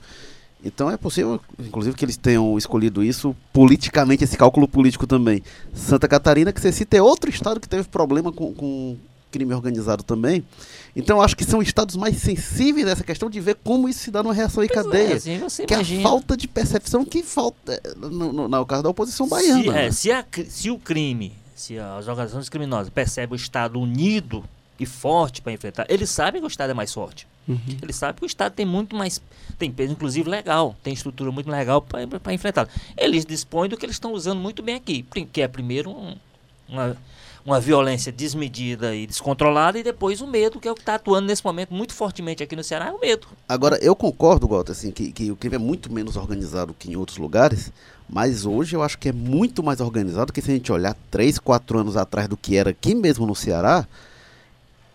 [0.63, 5.43] Então é possível, inclusive, que eles tenham escolhido isso politicamente, esse cálculo político também.
[5.73, 8.97] Santa Catarina, que você cita, é outro estado que teve problema com, com
[9.31, 10.43] crime organizado também.
[10.95, 14.23] Então, acho que são estados mais sensíveis dessa questão de ver como isso se dá
[14.23, 15.15] numa reação em é, cadeia.
[15.15, 16.01] assim, você que é a imagina.
[16.03, 19.61] falta de percepção que falta no, no, no caso da oposição baiana.
[19.63, 19.91] Se, é, né?
[19.91, 24.43] se, a se o crime, se as organizações criminosas percebem o Estado unido
[24.79, 27.27] e forte para enfrentar, eles sabem que o Estado é mais forte.
[27.47, 27.59] Uhum.
[27.81, 29.21] Eles sabem que o Estado tem muito mais,
[29.57, 32.67] tem peso inclusive legal, tem estrutura muito legal para enfrentar.
[32.97, 36.15] Eles dispõem do que eles estão usando muito bem aqui, que é primeiro um-
[36.67, 36.97] uma,
[37.47, 41.27] uma violência desmedida e descontrolada e depois o medo, que é o que está atuando
[41.27, 43.25] nesse momento muito fortemente aqui no Ceará, é o medo.
[43.47, 46.97] Agora, eu concordo, Walter, assim, que, que o crime é muito menos organizado que em
[46.97, 47.71] outros lugares,
[48.09, 51.39] mas hoje eu acho que é muito mais organizado que se a gente olhar 3,
[51.39, 53.87] 4 anos atrás do que era aqui mesmo no Ceará,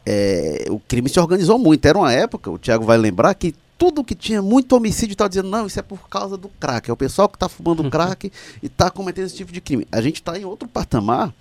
[0.04, 1.86] é, o crime se organizou muito.
[1.86, 5.48] Era uma época, o Thiago vai lembrar, que tudo que tinha muito homicídio estava dizendo,
[5.48, 6.88] não, isso é por causa do crack.
[6.88, 8.30] É o pessoal que está fumando crack
[8.62, 9.88] e está cometendo esse tipo de crime.
[9.90, 11.34] A gente está em outro patamar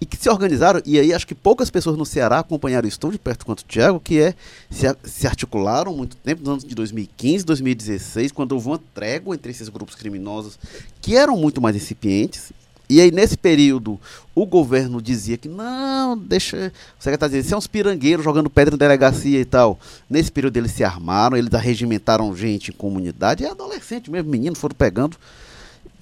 [0.00, 3.10] e que se organizaram, e aí acho que poucas pessoas no Ceará acompanharam isso tão
[3.10, 4.34] de perto quanto o Thiago, que é
[4.70, 9.50] se, se articularam muito tempo, nos anos de 2015, 2016, quando houve uma trégua entre
[9.50, 10.56] esses grupos criminosos
[11.00, 12.52] que eram muito mais incipientes.
[12.88, 14.00] E aí, nesse período,
[14.34, 16.72] o governo dizia que não, deixa.
[16.98, 19.78] O secretário dizia, são uns pirangueiros jogando pedra na delegacia e tal.
[20.08, 24.74] Nesse período, eles se armaram, eles arregimentaram gente em comunidade, e adolescente mesmo, meninos foram
[24.74, 25.16] pegando.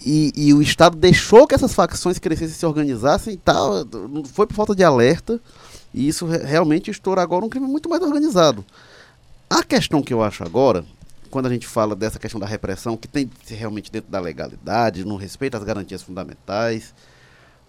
[0.04, 3.84] E, e o Estado deixou que essas facções crescessem se organizassem e tal.
[3.84, 5.40] Não foi por falta de alerta.
[5.92, 8.64] E isso re- realmente estoura agora um crime muito mais organizado.
[9.48, 10.84] A questão que eu acho agora,
[11.36, 15.04] quando a gente fala dessa questão da repressão, que tem ser realmente dentro da legalidade,
[15.04, 16.94] no respeito às garantias fundamentais,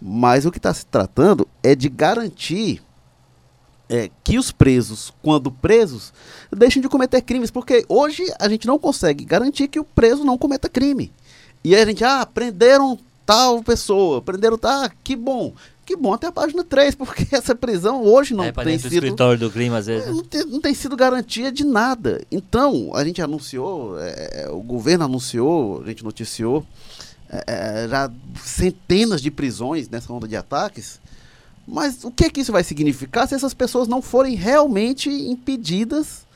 [0.01, 2.81] mas o que está se tratando é de garantir
[3.89, 6.13] é, que os presos, quando presos,
[6.49, 10.37] deixem de cometer crimes, porque hoje a gente não consegue garantir que o preso não
[10.37, 11.11] cometa crime.
[11.61, 15.53] E aí a gente, ah, prenderam tal pessoa, prenderam, tá, que bom.
[15.87, 19.39] Que bom até a página 3, porque essa prisão hoje não é tem sido escritório
[19.39, 20.05] do crime, às vezes.
[20.07, 20.11] né?
[20.11, 22.21] não tem, não tem sido garantia de nada.
[22.29, 26.65] Então, a gente anunciou, é, o governo anunciou, a gente noticiou
[27.29, 28.11] é, é, já
[28.43, 30.99] centenas de prisões nessa onda de ataques.
[31.65, 36.26] Mas o que, é que isso vai significar se essas pessoas não forem realmente impedidas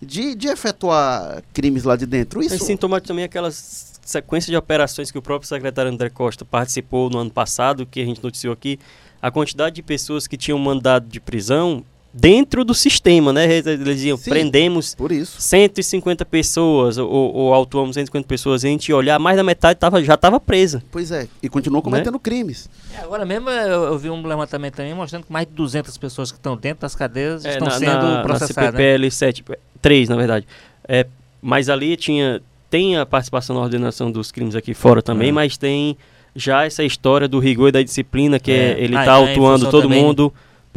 [0.00, 2.42] de, de efetuar crimes lá de dentro?
[2.42, 7.10] É Isso sintomático também aquelas sequência de operações que o próprio secretário André Costa participou
[7.10, 8.78] no ano passado, que a gente noticiou aqui,
[9.20, 13.44] a quantidade de pessoas que tinham mandado de prisão dentro do sistema, né?
[13.58, 14.30] Eles diziam, Sim.
[14.30, 15.40] prendemos por isso.
[15.40, 20.02] 150 pessoas, ou, ou autuamos 150 pessoas, a gente ia olhar, mais da metade tava,
[20.02, 20.82] já estava presa.
[20.90, 22.70] Pois é, e continuam cometendo crimes.
[22.94, 26.32] É, agora mesmo eu, eu vi um levantamento também mostrando que mais de 200 pessoas
[26.32, 28.56] que estão dentro das cadeias É, estão na, sendo na, processadas.
[28.56, 28.78] Na né?
[28.78, 29.44] CPPL 7,
[29.82, 30.46] 3, na verdade.
[30.88, 31.06] É,
[31.42, 32.40] mas ali tinha,
[32.70, 35.32] tem a participação na ordenação dos crimes aqui fora também, É.
[35.32, 35.96] mas tem
[36.34, 38.80] já essa história do rigor e da disciplina, que é, É.
[38.80, 40.32] ele Ah, tá então autuando todo também- mundo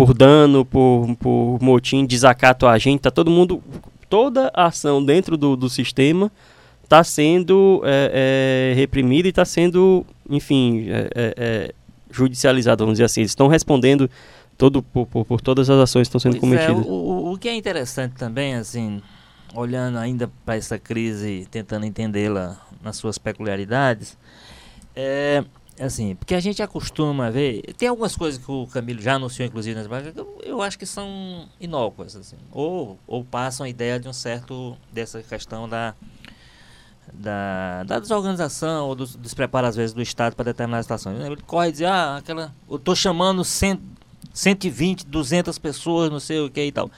[0.05, 3.61] por dano, por, por motim, desacato a gente, tá todo mundo,
[4.09, 6.31] toda ação dentro do, do sistema
[6.81, 11.73] está sendo é, é, reprimida e está sendo, enfim, é, é, é,
[12.09, 13.19] judicializada, vamos dizer assim.
[13.21, 14.09] Eles estão respondendo
[14.57, 16.85] todo, por, por, por todas as ações que estão sendo Pois é, cometidas.
[16.89, 19.01] o, o- o que é interessante também, assim,
[19.53, 24.17] olhando ainda para essa crise, tentando entendê-la nas suas peculiaridades,
[24.95, 25.43] é
[25.79, 29.75] assim, porque a gente acostuma ver, tem algumas coisas que o Camilo já anunciou, inclusive,
[29.75, 34.07] nas bancas, que eu, acho que são inócuas, assim, ou, ou passam a ideia de
[34.07, 35.95] um certo, dessa questão da,
[37.13, 41.19] da, da desorganização ou do despreparo, às vezes, do Estado para determinadas situações.
[41.19, 43.79] Ele corre e diz, ah, aquela, eu estou chamando 100,
[44.33, 46.91] 120, 200 pessoas, não sei o que e tal.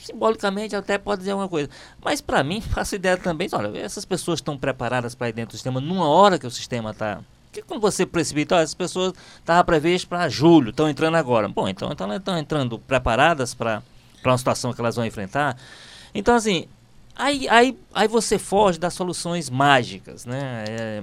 [0.00, 1.68] Simbolicamente até pode dizer alguma coisa.
[2.02, 5.56] Mas para mim, faço ideia também, olha, essas pessoas estão preparadas para ir dentro do
[5.56, 7.20] sistema numa hora que o sistema está.
[7.58, 11.48] Porque quando você precipita, olha, essas pessoas estavam previstas para julho, estão entrando agora.
[11.48, 13.82] Bom, então, então elas estão entrando preparadas para
[14.24, 15.56] uma situação que elas vão enfrentar.
[16.14, 16.66] Então, assim,
[17.16, 20.64] aí, aí, aí você foge das soluções mágicas, né?
[20.68, 21.02] É,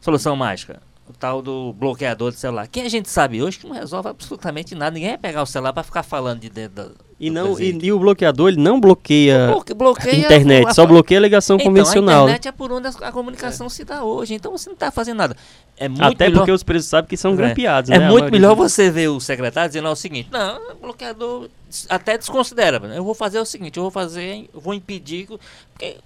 [0.00, 0.82] solução mágica.
[1.08, 2.68] O tal do bloqueador de celular.
[2.68, 4.94] Quem a gente sabe hoje que não resolve absolutamente nada.
[4.94, 7.09] Ninguém vai pegar o celular para ficar falando de dentro da.
[7.20, 11.20] E, não, e, e o bloqueador ele não bloqueia Bloque- bloqueia internet, a- só bloqueia
[11.20, 12.22] a ligação então, convencional.
[12.24, 12.32] A né?
[12.32, 14.32] internet é por onde a, a comunicação se dá hoje.
[14.32, 15.36] Então você não está fazendo nada.
[15.76, 17.36] É muito Até melhor, porque os presos sabem que são É.
[17.36, 17.90] grampeados.
[17.90, 18.06] é né?
[18.06, 21.48] A muito melhor você ver o secretário dizendo ó, o seguinte: não, o bloqueador
[21.90, 22.78] até desconsidera.
[22.80, 22.96] né?
[22.96, 25.26] Eu vou fazer o seguinte: eu vou fazer, eu vou impedir.
[25.26, 25.38] que-
[25.74, 25.96] Porque,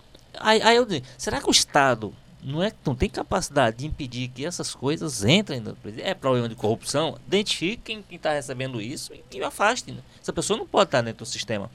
[0.40, 2.12] aí, aí eu digo: será que o Estado
[2.44, 6.06] não, é, não tem capacidade de impedir que essas coisas entrem no presídio?
[6.06, 7.18] É problema de corrupção?
[7.26, 9.90] Identifique quem está recebendo isso e, e afaste.
[9.90, 9.98] né?
[10.20, 11.70] Essa pessoa não pode estar dentro do sistema.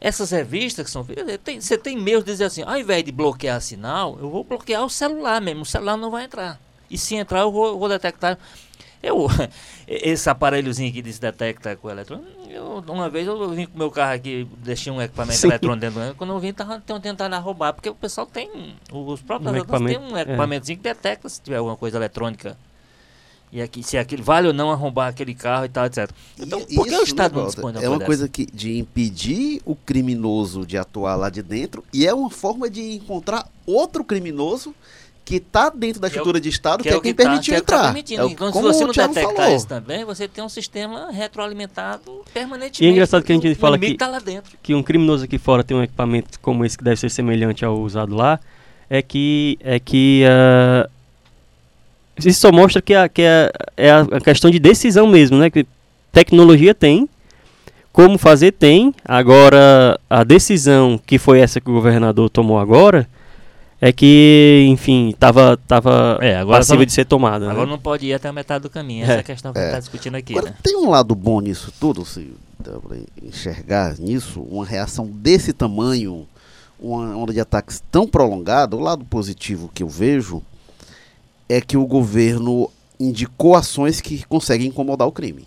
[0.00, 3.12] Essas revistas que são feitas, tem- você tem medo de dizer assim, ao invés de
[3.12, 6.58] bloquear sinal, eu vou bloquear o celular mesmo, o celular não vai entrar.
[6.88, 8.38] E se entrar, eu vou, eu vou detectar.
[9.02, 9.28] Eu,
[9.88, 14.14] esse aparelhozinho que disse detecta com eletrônico, eu, uma vez eu vim com meu carro
[14.14, 15.48] aqui, deixei um equipamento Sim.
[15.48, 19.62] eletrônico dentro do quando eu vim, tava tentando roubar, porque o pessoal tem, os próprios
[19.62, 20.22] um têm um é.
[20.22, 20.76] equipamentozinho é.
[20.76, 22.56] que detecta se tiver alguma coisa eletrônica.
[23.52, 26.08] E aqui, se aquele vale ou não arrombar aquele carro e tal, etc.
[26.38, 29.74] Então, e, por que o Estado não dispõe É uma coisa que, de impedir o
[29.74, 34.72] criminoso de atuar lá de dentro e é uma forma de encontrar outro criminoso
[35.30, 37.54] que está dentro da é estrutura de Estado, que, é, que é quem tá, permitiu
[37.54, 37.92] que tá entrar.
[37.92, 39.56] Tá é então, se você não detectar falou.
[39.56, 42.82] isso também, você tem um sistema retroalimentado permanentemente.
[42.82, 44.20] E é engraçado que a gente fala que, tá
[44.60, 47.78] que um criminoso aqui fora tem um equipamento como esse que deve ser semelhante ao
[47.78, 48.40] usado lá,
[48.88, 50.90] é que, é que uh,
[52.18, 55.48] isso só mostra que, a, que a, é a questão de decisão mesmo, né?
[55.48, 55.64] Que
[56.10, 57.08] tecnologia tem,
[57.92, 63.06] como fazer tem, agora a decisão que foi essa que o governador tomou agora
[63.80, 67.50] é que, enfim, estava tava é, agora passível de ser tomada.
[67.50, 67.72] Agora né?
[67.72, 69.04] não pode ir até a metade do caminho.
[69.04, 69.62] Essa é, é a questão que é.
[69.62, 70.32] a gente está discutindo aqui.
[70.34, 70.56] Agora, né?
[70.62, 72.30] Tem um lado bom nisso tudo, se
[73.22, 76.26] enxergar nisso, uma reação desse tamanho,
[76.78, 80.42] uma onda de ataques tão prolongada, o lado positivo que eu vejo
[81.48, 85.46] é que o governo indicou ações que conseguem incomodar o crime.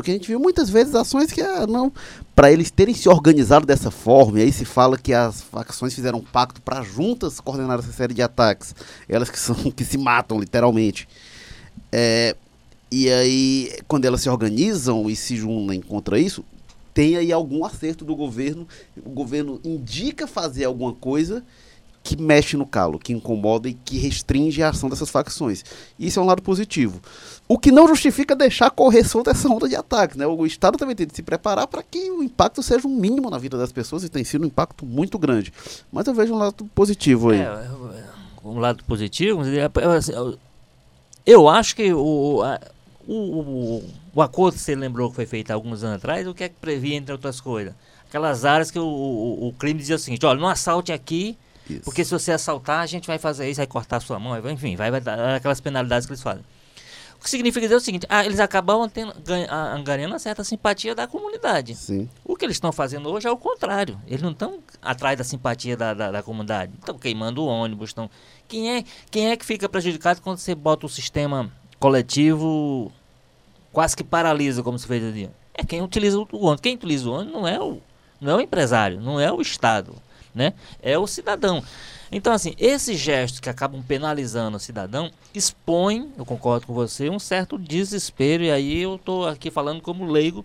[0.00, 1.92] Porque a gente viu muitas vezes ações que ah, não
[2.34, 6.20] para eles terem se organizado dessa forma, e aí se fala que as facções fizeram
[6.20, 8.74] um pacto para juntas coordenar essa série de ataques,
[9.06, 11.06] elas que são que se matam literalmente.
[11.92, 12.34] É,
[12.90, 16.42] e aí quando elas se organizam e se juntem contra isso,
[16.94, 18.66] tem aí algum acerto do governo,
[19.04, 21.44] o governo indica fazer alguma coisa
[22.02, 25.64] que mexe no calo, que incomoda e que restringe a ação dessas facções.
[25.98, 27.00] Isso é um lado positivo.
[27.46, 30.16] O que não justifica deixar correr solta essa onda de ataque.
[30.16, 30.26] Né?
[30.26, 33.38] O Estado também tem de se preparar para que o impacto seja um mínimo na
[33.38, 35.52] vida das pessoas e tem sido um impacto muito grande.
[35.92, 37.40] Mas eu vejo um lado positivo aí.
[37.40, 37.70] É,
[38.44, 39.42] um lado positivo,
[39.96, 40.12] assim,
[41.26, 42.42] eu acho que o,
[43.06, 43.84] o, o,
[44.14, 46.56] o acordo que você lembrou que foi feito alguns anos atrás, o que é que
[46.60, 47.74] previa, entre outras coisas?
[48.08, 51.36] Aquelas áreas que o, o, o crime dizia o seguinte, olha, não assalte aqui,
[51.70, 51.84] isso.
[51.84, 54.76] Porque se você assaltar, a gente vai fazer isso, vai cortar a sua mão, enfim,
[54.76, 56.44] vai, vai dar aquelas penalidades que eles fazem.
[57.20, 59.12] O que significa dizer o seguinte, ah, eles acabam tendo,
[59.84, 61.74] ganhando uma certa simpatia da comunidade.
[61.74, 62.08] Sim.
[62.24, 64.00] O que eles estão fazendo hoje é o contrário.
[64.06, 66.72] Eles não estão atrás da simpatia da, da, da comunidade.
[66.78, 67.90] Estão queimando o ônibus.
[67.90, 68.08] Estão...
[68.48, 72.90] Quem, é, quem é que fica prejudicado quando você bota o sistema coletivo
[73.70, 75.28] quase que paralisa, como se fez ali?
[75.52, 76.62] É quem utiliza o ônibus.
[76.62, 77.82] Quem utiliza o ônibus não é o,
[78.18, 79.94] não é o empresário, não é o Estado
[80.34, 80.52] né?
[80.82, 81.62] É o cidadão.
[82.12, 87.20] Então, assim, esses gestos que acabam penalizando o cidadão expõem, eu concordo com você, um
[87.20, 90.44] certo desespero, e aí eu estou aqui falando como leigo,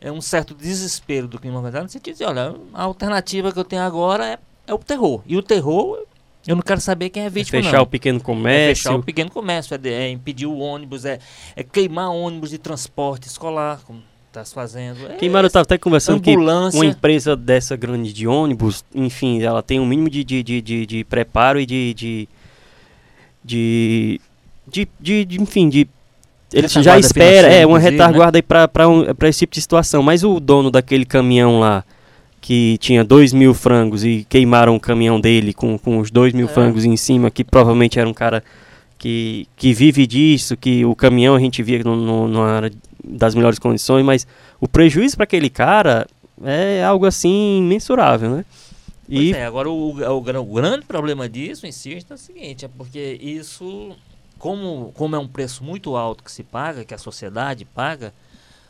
[0.00, 3.64] é um certo desespero do clima organizado, no sentido de, olha, a alternativa que eu
[3.64, 5.22] tenho agora é, é o terror.
[5.26, 6.02] E o terror,
[6.46, 7.58] eu não quero saber quem é vítima.
[7.58, 7.84] É fechar não.
[7.84, 8.70] o pequeno comércio.
[8.70, 11.18] É fechar o pequeno comércio, é, é impedir o ônibus, é,
[11.54, 14.02] é queimar ônibus de transporte escolar, como
[14.40, 15.06] está fazendo.
[15.06, 16.78] É Queimaram, eu estava até conversando ambulância.
[16.78, 20.62] que uma empresa dessa grande de ônibus, enfim, ela tem um mínimo de, de, de,
[20.62, 22.28] de, de preparo e de de,
[23.44, 24.20] de,
[24.66, 25.88] de, de, de, enfim, de
[26.52, 28.42] ele já espera, é, uma retaguarda né?
[28.42, 30.02] para um, esse tipo de situação.
[30.02, 31.84] Mas o dono daquele caminhão lá,
[32.40, 36.46] que tinha dois mil frangos e queimaram o caminhão dele com, com os dois mil
[36.46, 36.48] é.
[36.48, 38.44] frangos em cima, que provavelmente era um cara
[38.96, 42.70] que, que vive disso, que o caminhão a gente via no, no, numa área
[43.06, 44.26] das melhores condições, mas
[44.60, 46.06] o prejuízo para aquele cara
[46.42, 48.44] é algo assim mensurável, né?
[49.08, 53.18] E é, agora o, o, o, grande problema disso, insisto, é o seguinte, é porque
[53.22, 53.94] isso,
[54.36, 58.12] como, como é um preço muito alto que se paga, que a sociedade paga,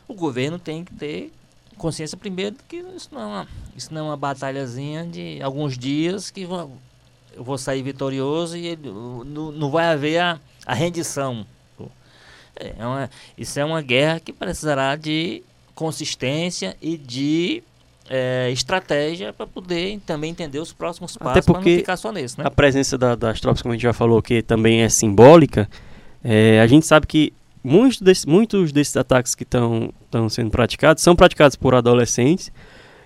[0.07, 1.31] o governo tem que ter
[1.75, 5.77] consciência primeiro de que isso não é uma, isso não é uma batalhazinha de alguns
[5.77, 11.45] dias que eu vou sair vitorioso e ele, não, não vai haver a, a rendição
[12.59, 15.43] é uma, isso é uma guerra que precisará de
[15.75, 17.63] consistência e de
[18.09, 22.45] é, estratégia para poder também entender os próximos passos porque não ficar só nisso, né?
[22.47, 25.69] A presença da, das tropas, como a gente já falou, que também é simbólica,
[26.23, 29.91] é, a gente sabe que muitos, desse, muitos desses ataques que estão
[30.29, 32.51] sendo praticados são praticados por adolescentes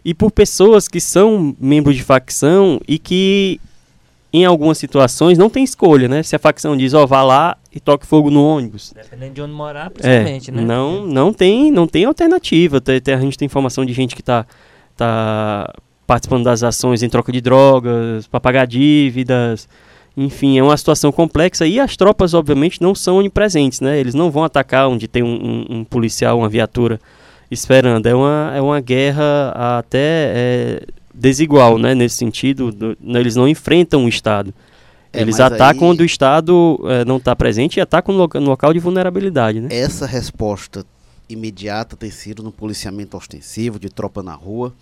[0.03, 3.59] e por pessoas que são membros de facção e que
[4.34, 6.23] em algumas situações não tem escolha, né?
[6.23, 8.94] Se a facção diz, ó, oh, vá lá e toque fogo no ônibus.
[8.96, 10.62] Dependendo de onde morar, principalmente, é, né?
[10.62, 12.82] Não, não, tem, não tem alternativa.
[12.86, 14.46] a gente tem informação de gente que está
[14.96, 15.73] tá
[16.08, 19.67] participando das ações em troca de drogas, para pagar dívidas.
[20.15, 23.98] Enfim, é uma situação complexa e as tropas, obviamente, não são onipresentes, né?
[23.98, 27.00] Eles não vão atacar onde tem um, um, um policial, uma viatura
[27.50, 28.08] esperando.
[28.08, 29.98] É uma, é uma guerra até
[30.36, 30.82] é,
[31.13, 31.93] desigual, né?
[31.95, 34.53] Nesse sentido, do, eles não enfrentam o Estado.
[35.13, 38.49] É, Eles atacam aí, onde o Estado é, não está presente e atacam no, no,
[38.49, 39.59] local de vulnerabilidade.
[39.59, 39.67] Né?
[39.69, 40.85] Essa resposta
[41.27, 44.73] imediata tem sido no policiamento ostensivo, de tropa na rua.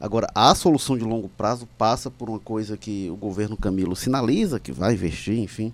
[0.00, 4.60] Agora, a solução de longo prazo passa por uma coisa que o governo Camilo sinaliza
[4.60, 5.72] que vai investir, enfim,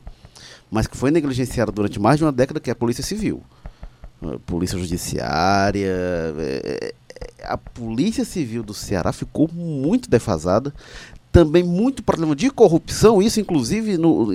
[0.70, 3.42] mas que foi negligenciada durante mais de uma década, que é a Polícia Civil.
[4.22, 5.86] A Polícia Judiciária.
[5.86, 6.32] É,
[6.82, 6.94] é,
[7.42, 10.72] a Polícia Civil do Ceará ficou muito defasada
[11.32, 14.30] também muito problema de corrupção, isso inclusive no,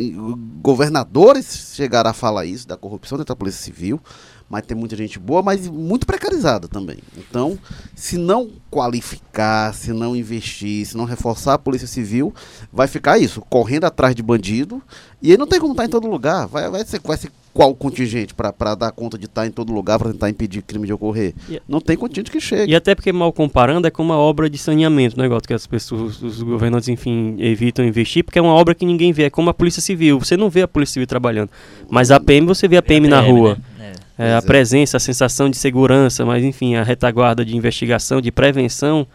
[0.63, 4.01] governadores chegaram a falar isso, da corrupção dentro da Polícia Civil,
[4.49, 6.97] mas tem muita gente boa, mas muito precarizada também.
[7.17, 7.57] Então,
[7.95, 12.33] se não qualificar, se não investir, se não reforçar a Polícia Civil,
[12.71, 14.81] vai ficar isso, correndo atrás de bandido,
[15.21, 17.73] e aí não tem como estar em todo lugar, vai, vai, ser, vai ser qual
[17.73, 21.33] contingente para dar conta de estar em todo lugar para tentar impedir crime de ocorrer?
[21.49, 22.71] E, não tem contingente que chegue.
[22.71, 26.21] E até porque, mal comparando, é como uma obra de saneamento, negócio que as pessoas,
[26.21, 29.55] os governantes, enfim, evitam investir, porque é uma obra que ninguém vê, é como a
[29.55, 30.19] Polícia Civil.
[30.19, 31.49] Você não vê a Polícia Civil trabalhando,
[31.89, 33.55] mas a PM você vê a PM, na rua.
[33.55, 33.76] Né?
[34.17, 34.29] É.
[34.29, 39.05] É, a presença, a sensação de segurança, mas enfim, a retaguarda de investigação, de prevenção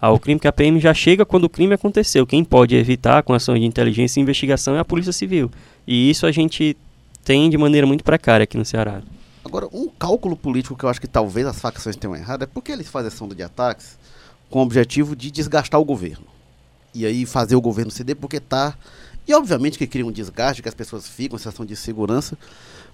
[0.00, 2.26] ao crime, que a PM já chega quando o crime aconteceu.
[2.26, 5.50] Quem pode evitar com ações de inteligência e investigação é a Polícia Civil.
[5.86, 6.76] E isso a gente
[7.24, 9.02] tem de maneira muito precária aqui no Ceará.
[9.44, 12.72] Agora, um cálculo político que eu acho que talvez as facções tenham errado é porque
[12.72, 13.98] eles fazem sonda de ataques
[14.48, 16.24] com o objetivo de desgastar o governo.
[16.94, 18.74] E aí fazer o governo ceder porque está
[19.26, 22.36] E obviamente que cria um desgaste, que as pessoas ficam, sensação de segurança.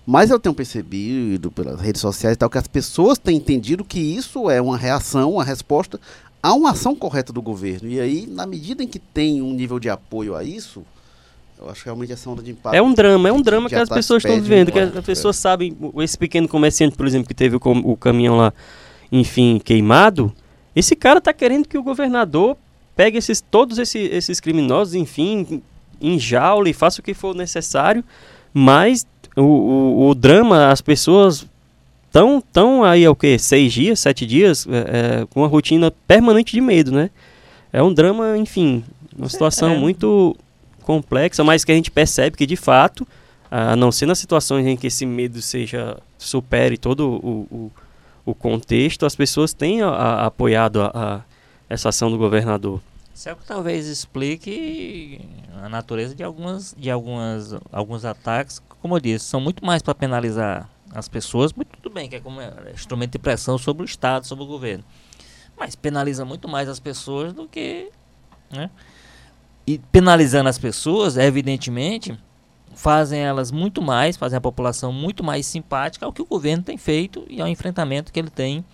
[0.06, 3.98] Mas eu tenho percebido pelas redes sociais e tal que as pessoas têm entendido que
[3.98, 6.00] isso é uma reação, uma resposta
[6.42, 7.88] a uma ação correta do governo.
[7.88, 10.84] E aí, na medida em que tem um nível de apoio a isso,
[11.58, 12.76] eu acho que realmente essa onda de impacto.
[12.76, 15.76] É um drama, é um drama que as pessoas estão vivendo, que as pessoas sabem,
[15.98, 18.52] esse pequeno comerciante, por exemplo, que teve o, o caminhão lá,
[19.10, 20.32] enfim, queimado,
[20.74, 22.56] esse cara está querendo que o governador
[22.94, 25.62] pegue esses, todos esses, esses criminosos, enfim,
[26.00, 28.04] enjaule, faça o que for necessário,
[28.52, 29.06] mas
[29.36, 31.46] o, o, o drama, as pessoas
[32.06, 35.90] estão tão aí, é o que, seis dias, sete dias, é, é, com uma rotina
[36.08, 37.10] permanente de medo, né?
[37.72, 38.82] É um drama, enfim,
[39.16, 39.76] uma situação é.
[39.76, 40.34] muito
[40.82, 43.06] complexa, mas que a gente percebe que de fato,
[43.50, 47.72] a não ser nas situações em que esse medo seja supere todo o, o,
[48.24, 51.22] o contexto, as pessoas têm a, a, apoiado a,
[51.68, 52.80] essa ação do governador.
[53.14, 55.20] Isso é o que talvez explique
[55.62, 59.96] a natureza de algumas de algumas alguns ataques, como eu disse, são muito mais para
[59.96, 63.84] penalizar as pessoas, muito tudo bem, que é como é, instrumento de pressão sobre o
[63.84, 64.84] Estado, sobre o governo.
[65.58, 67.90] Mas penaliza muito mais as pessoas do que,
[68.48, 68.70] né?
[69.66, 72.16] E penalizando as pessoas, evidentemente,
[72.76, 76.78] fazem elas muito mais, fazem a população muito mais simpática ao que o governo tem
[76.78, 78.64] feito e ao enfrentamento que ele tem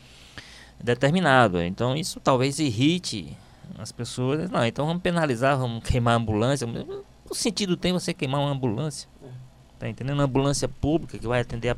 [0.79, 1.63] determinado.
[1.63, 3.35] Então isso talvez irrite
[3.79, 4.51] as pessoas.
[4.51, 6.69] Não, então vamos penalizar, vamos queimar a ambulância.
[7.31, 9.09] O sentido tem você queimar uma ambulância?
[9.83, 10.15] Tá entendendo?
[10.15, 11.77] Uma ambulância pública que vai atender a,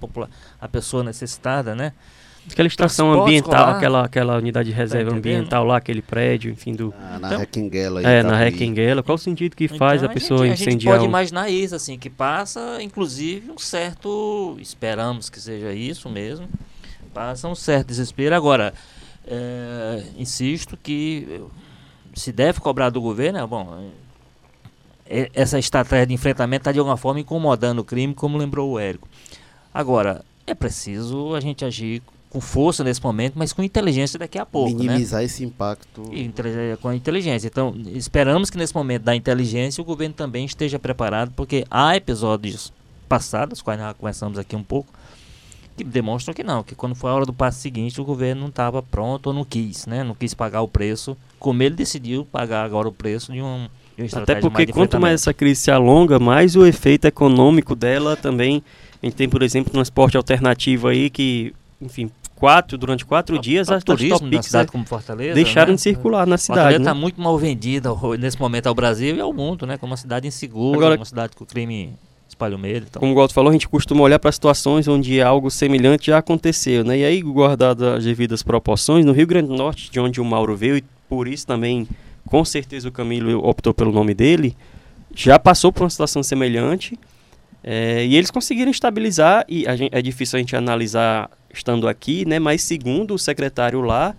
[0.61, 1.94] a pessoa necessitada, né?
[2.52, 6.92] Aquela estação ambiental, aquela, aquela unidade de reserva tá ambiental lá, aquele prédio, enfim, do...
[6.98, 8.02] Ah, na então, Requenguela.
[8.02, 9.02] É, na Requenguela.
[9.02, 10.96] Qual o sentido que faz então, a pessoa a gente, incendiar?
[10.96, 14.55] A gente pode imaginar isso, assim, que passa, inclusive, um certo...
[14.61, 16.46] Esperamos que seja isso mesmo.
[17.14, 18.34] Passa um certo desespero.
[18.34, 18.74] Agora,
[19.26, 21.40] é, insisto que
[22.12, 23.90] se deve cobrar do governo, é bom...
[25.07, 29.09] Essa estratégia de enfrentamento está, de alguma forma, incomodando o crime, como lembrou o Érico.
[29.72, 34.44] Agora, é preciso a gente agir com força nesse momento, mas com inteligência daqui a
[34.44, 34.70] pouco.
[34.70, 34.86] Né?
[34.86, 35.26] Minimizar né?
[35.26, 36.02] esse impacto.
[36.80, 37.46] com a inteligência.
[37.46, 42.72] Então, esperamos que nesse momento da inteligência o governo também esteja preparado, porque há episódios
[43.09, 44.92] passados, quais nós conversamos aqui um pouco,
[45.76, 48.48] que demonstram que não, que quando foi a hora do passo seguinte o governo não
[48.48, 50.05] estava pronto ou não quis, né?
[50.05, 53.68] Não quis pagar o preço, como ele decidiu pagar agora o preço de um.
[54.12, 58.62] Até porque quanto mais essa crise se alonga, mais o efeito econômico dela também.
[59.03, 63.84] A gente tem, por exemplo, transporte alternativo aí que, enfim, quatro, durante quatro dias, as
[63.84, 65.76] turismo na cidade como Fortaleza deixaram né?
[65.76, 66.61] de circular na cidade.
[66.61, 67.01] Fortaleza está né?
[67.01, 69.78] muito mal vendida nesse momento ao Brasil e ao mundo, né?
[69.78, 71.92] Como uma cidade insegura, Agora, uma cidade com crime
[72.28, 72.86] espalha o medo.
[72.88, 73.01] Então.
[73.01, 76.84] Como o Walter falou, a gente costuma olhar para situações onde algo semelhante já aconteceu,
[76.84, 76.99] né?
[76.99, 80.57] E aí, guardado as devidas proporções, no Rio Grande do Norte, de onde o Mauro
[80.57, 81.86] veio, e por isso também,
[82.26, 84.56] com certeza, o Camilo optou pelo nome dele,
[85.14, 86.98] já passou por uma situação semelhante.
[87.62, 92.38] É, e eles conseguiram estabilizar, e gente, é difícil a gente analisar estando aqui, né?
[92.38, 94.14] Mas segundo o secretário lá,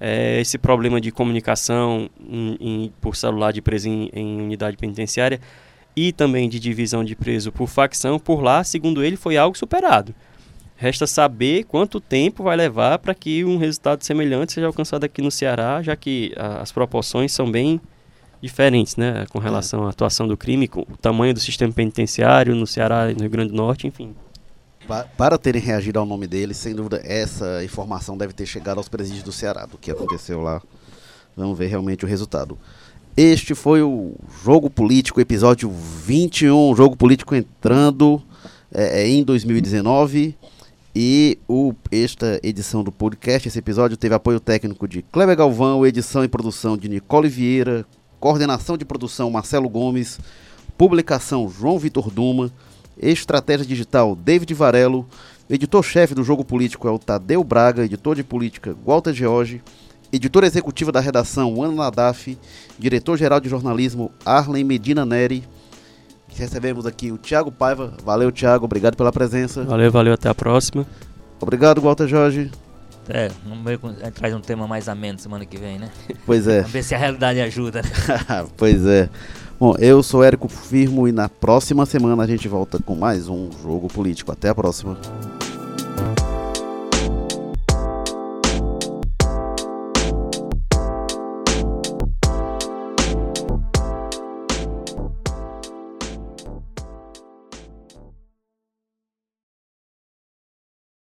[0.00, 5.40] é, esse problema de comunicação em, em, por celular de preso em, em, unidade penitenciária
[5.94, 10.14] e também de divisão de preso por facção, por lá, segundo ele, foi algo superado.
[10.76, 15.30] Resta saber quanto tempo vai levar para que um resultado semelhante seja alcançado aqui no
[15.30, 17.80] Ceará, já que a, as proporções são bem
[18.42, 22.66] diferentes, né, com relação à atuação do crime, com o tamanho do sistema penitenciário no
[22.66, 24.14] Ceará e no Rio Grande do Norte, enfim.
[25.16, 29.24] Para terem reagido ao nome dele, sem dúvida, essa informação deve ter chegado aos presídios
[29.24, 30.62] do Ceará, do que aconteceu lá.
[31.36, 32.56] Vamos ver realmente o resultado.
[33.16, 34.14] Este foi o
[34.44, 38.22] Jogo Político, episódio 21, Jogo Político entrando
[38.72, 40.36] é, é em 2019.
[40.98, 46.24] E o, esta edição do podcast, esse episódio, teve apoio técnico de Kleber Galvão, edição
[46.24, 47.84] e produção de Nicole Vieira,
[48.18, 50.18] coordenação de produção Marcelo Gomes,
[50.78, 52.50] publicação João Vitor Duma.
[52.96, 55.06] Estratégia Digital, David Varelo.
[55.50, 57.84] Editor-chefe do Jogo Político é o Tadeu Braga.
[57.84, 59.62] Editor de Política, Walter George.
[60.10, 62.38] Editora executiva da redação, Ana Nadaf.
[62.78, 65.44] Diretor-geral de jornalismo, Arlen Medina Neri.
[66.38, 67.92] Recebemos aqui o Thiago Paiva.
[68.04, 68.64] Valeu, Thiago.
[68.64, 69.64] Obrigado pela presença.
[69.64, 70.14] Valeu, valeu.
[70.14, 70.86] Até a próxima.
[71.40, 72.50] Obrigado, Walter Jorge.
[73.08, 73.78] É, vamos ver,
[74.12, 75.90] traz um tema mais ameno semana que vem, né?
[76.26, 76.58] Pois é.
[76.58, 77.82] Vamos ver se a realidade ajuda.
[78.56, 79.08] pois é.
[79.58, 83.48] Bom, eu sou Érico Firmo e na próxima semana a gente volta com mais um
[83.62, 84.32] jogo político.
[84.32, 84.98] Até a próxima.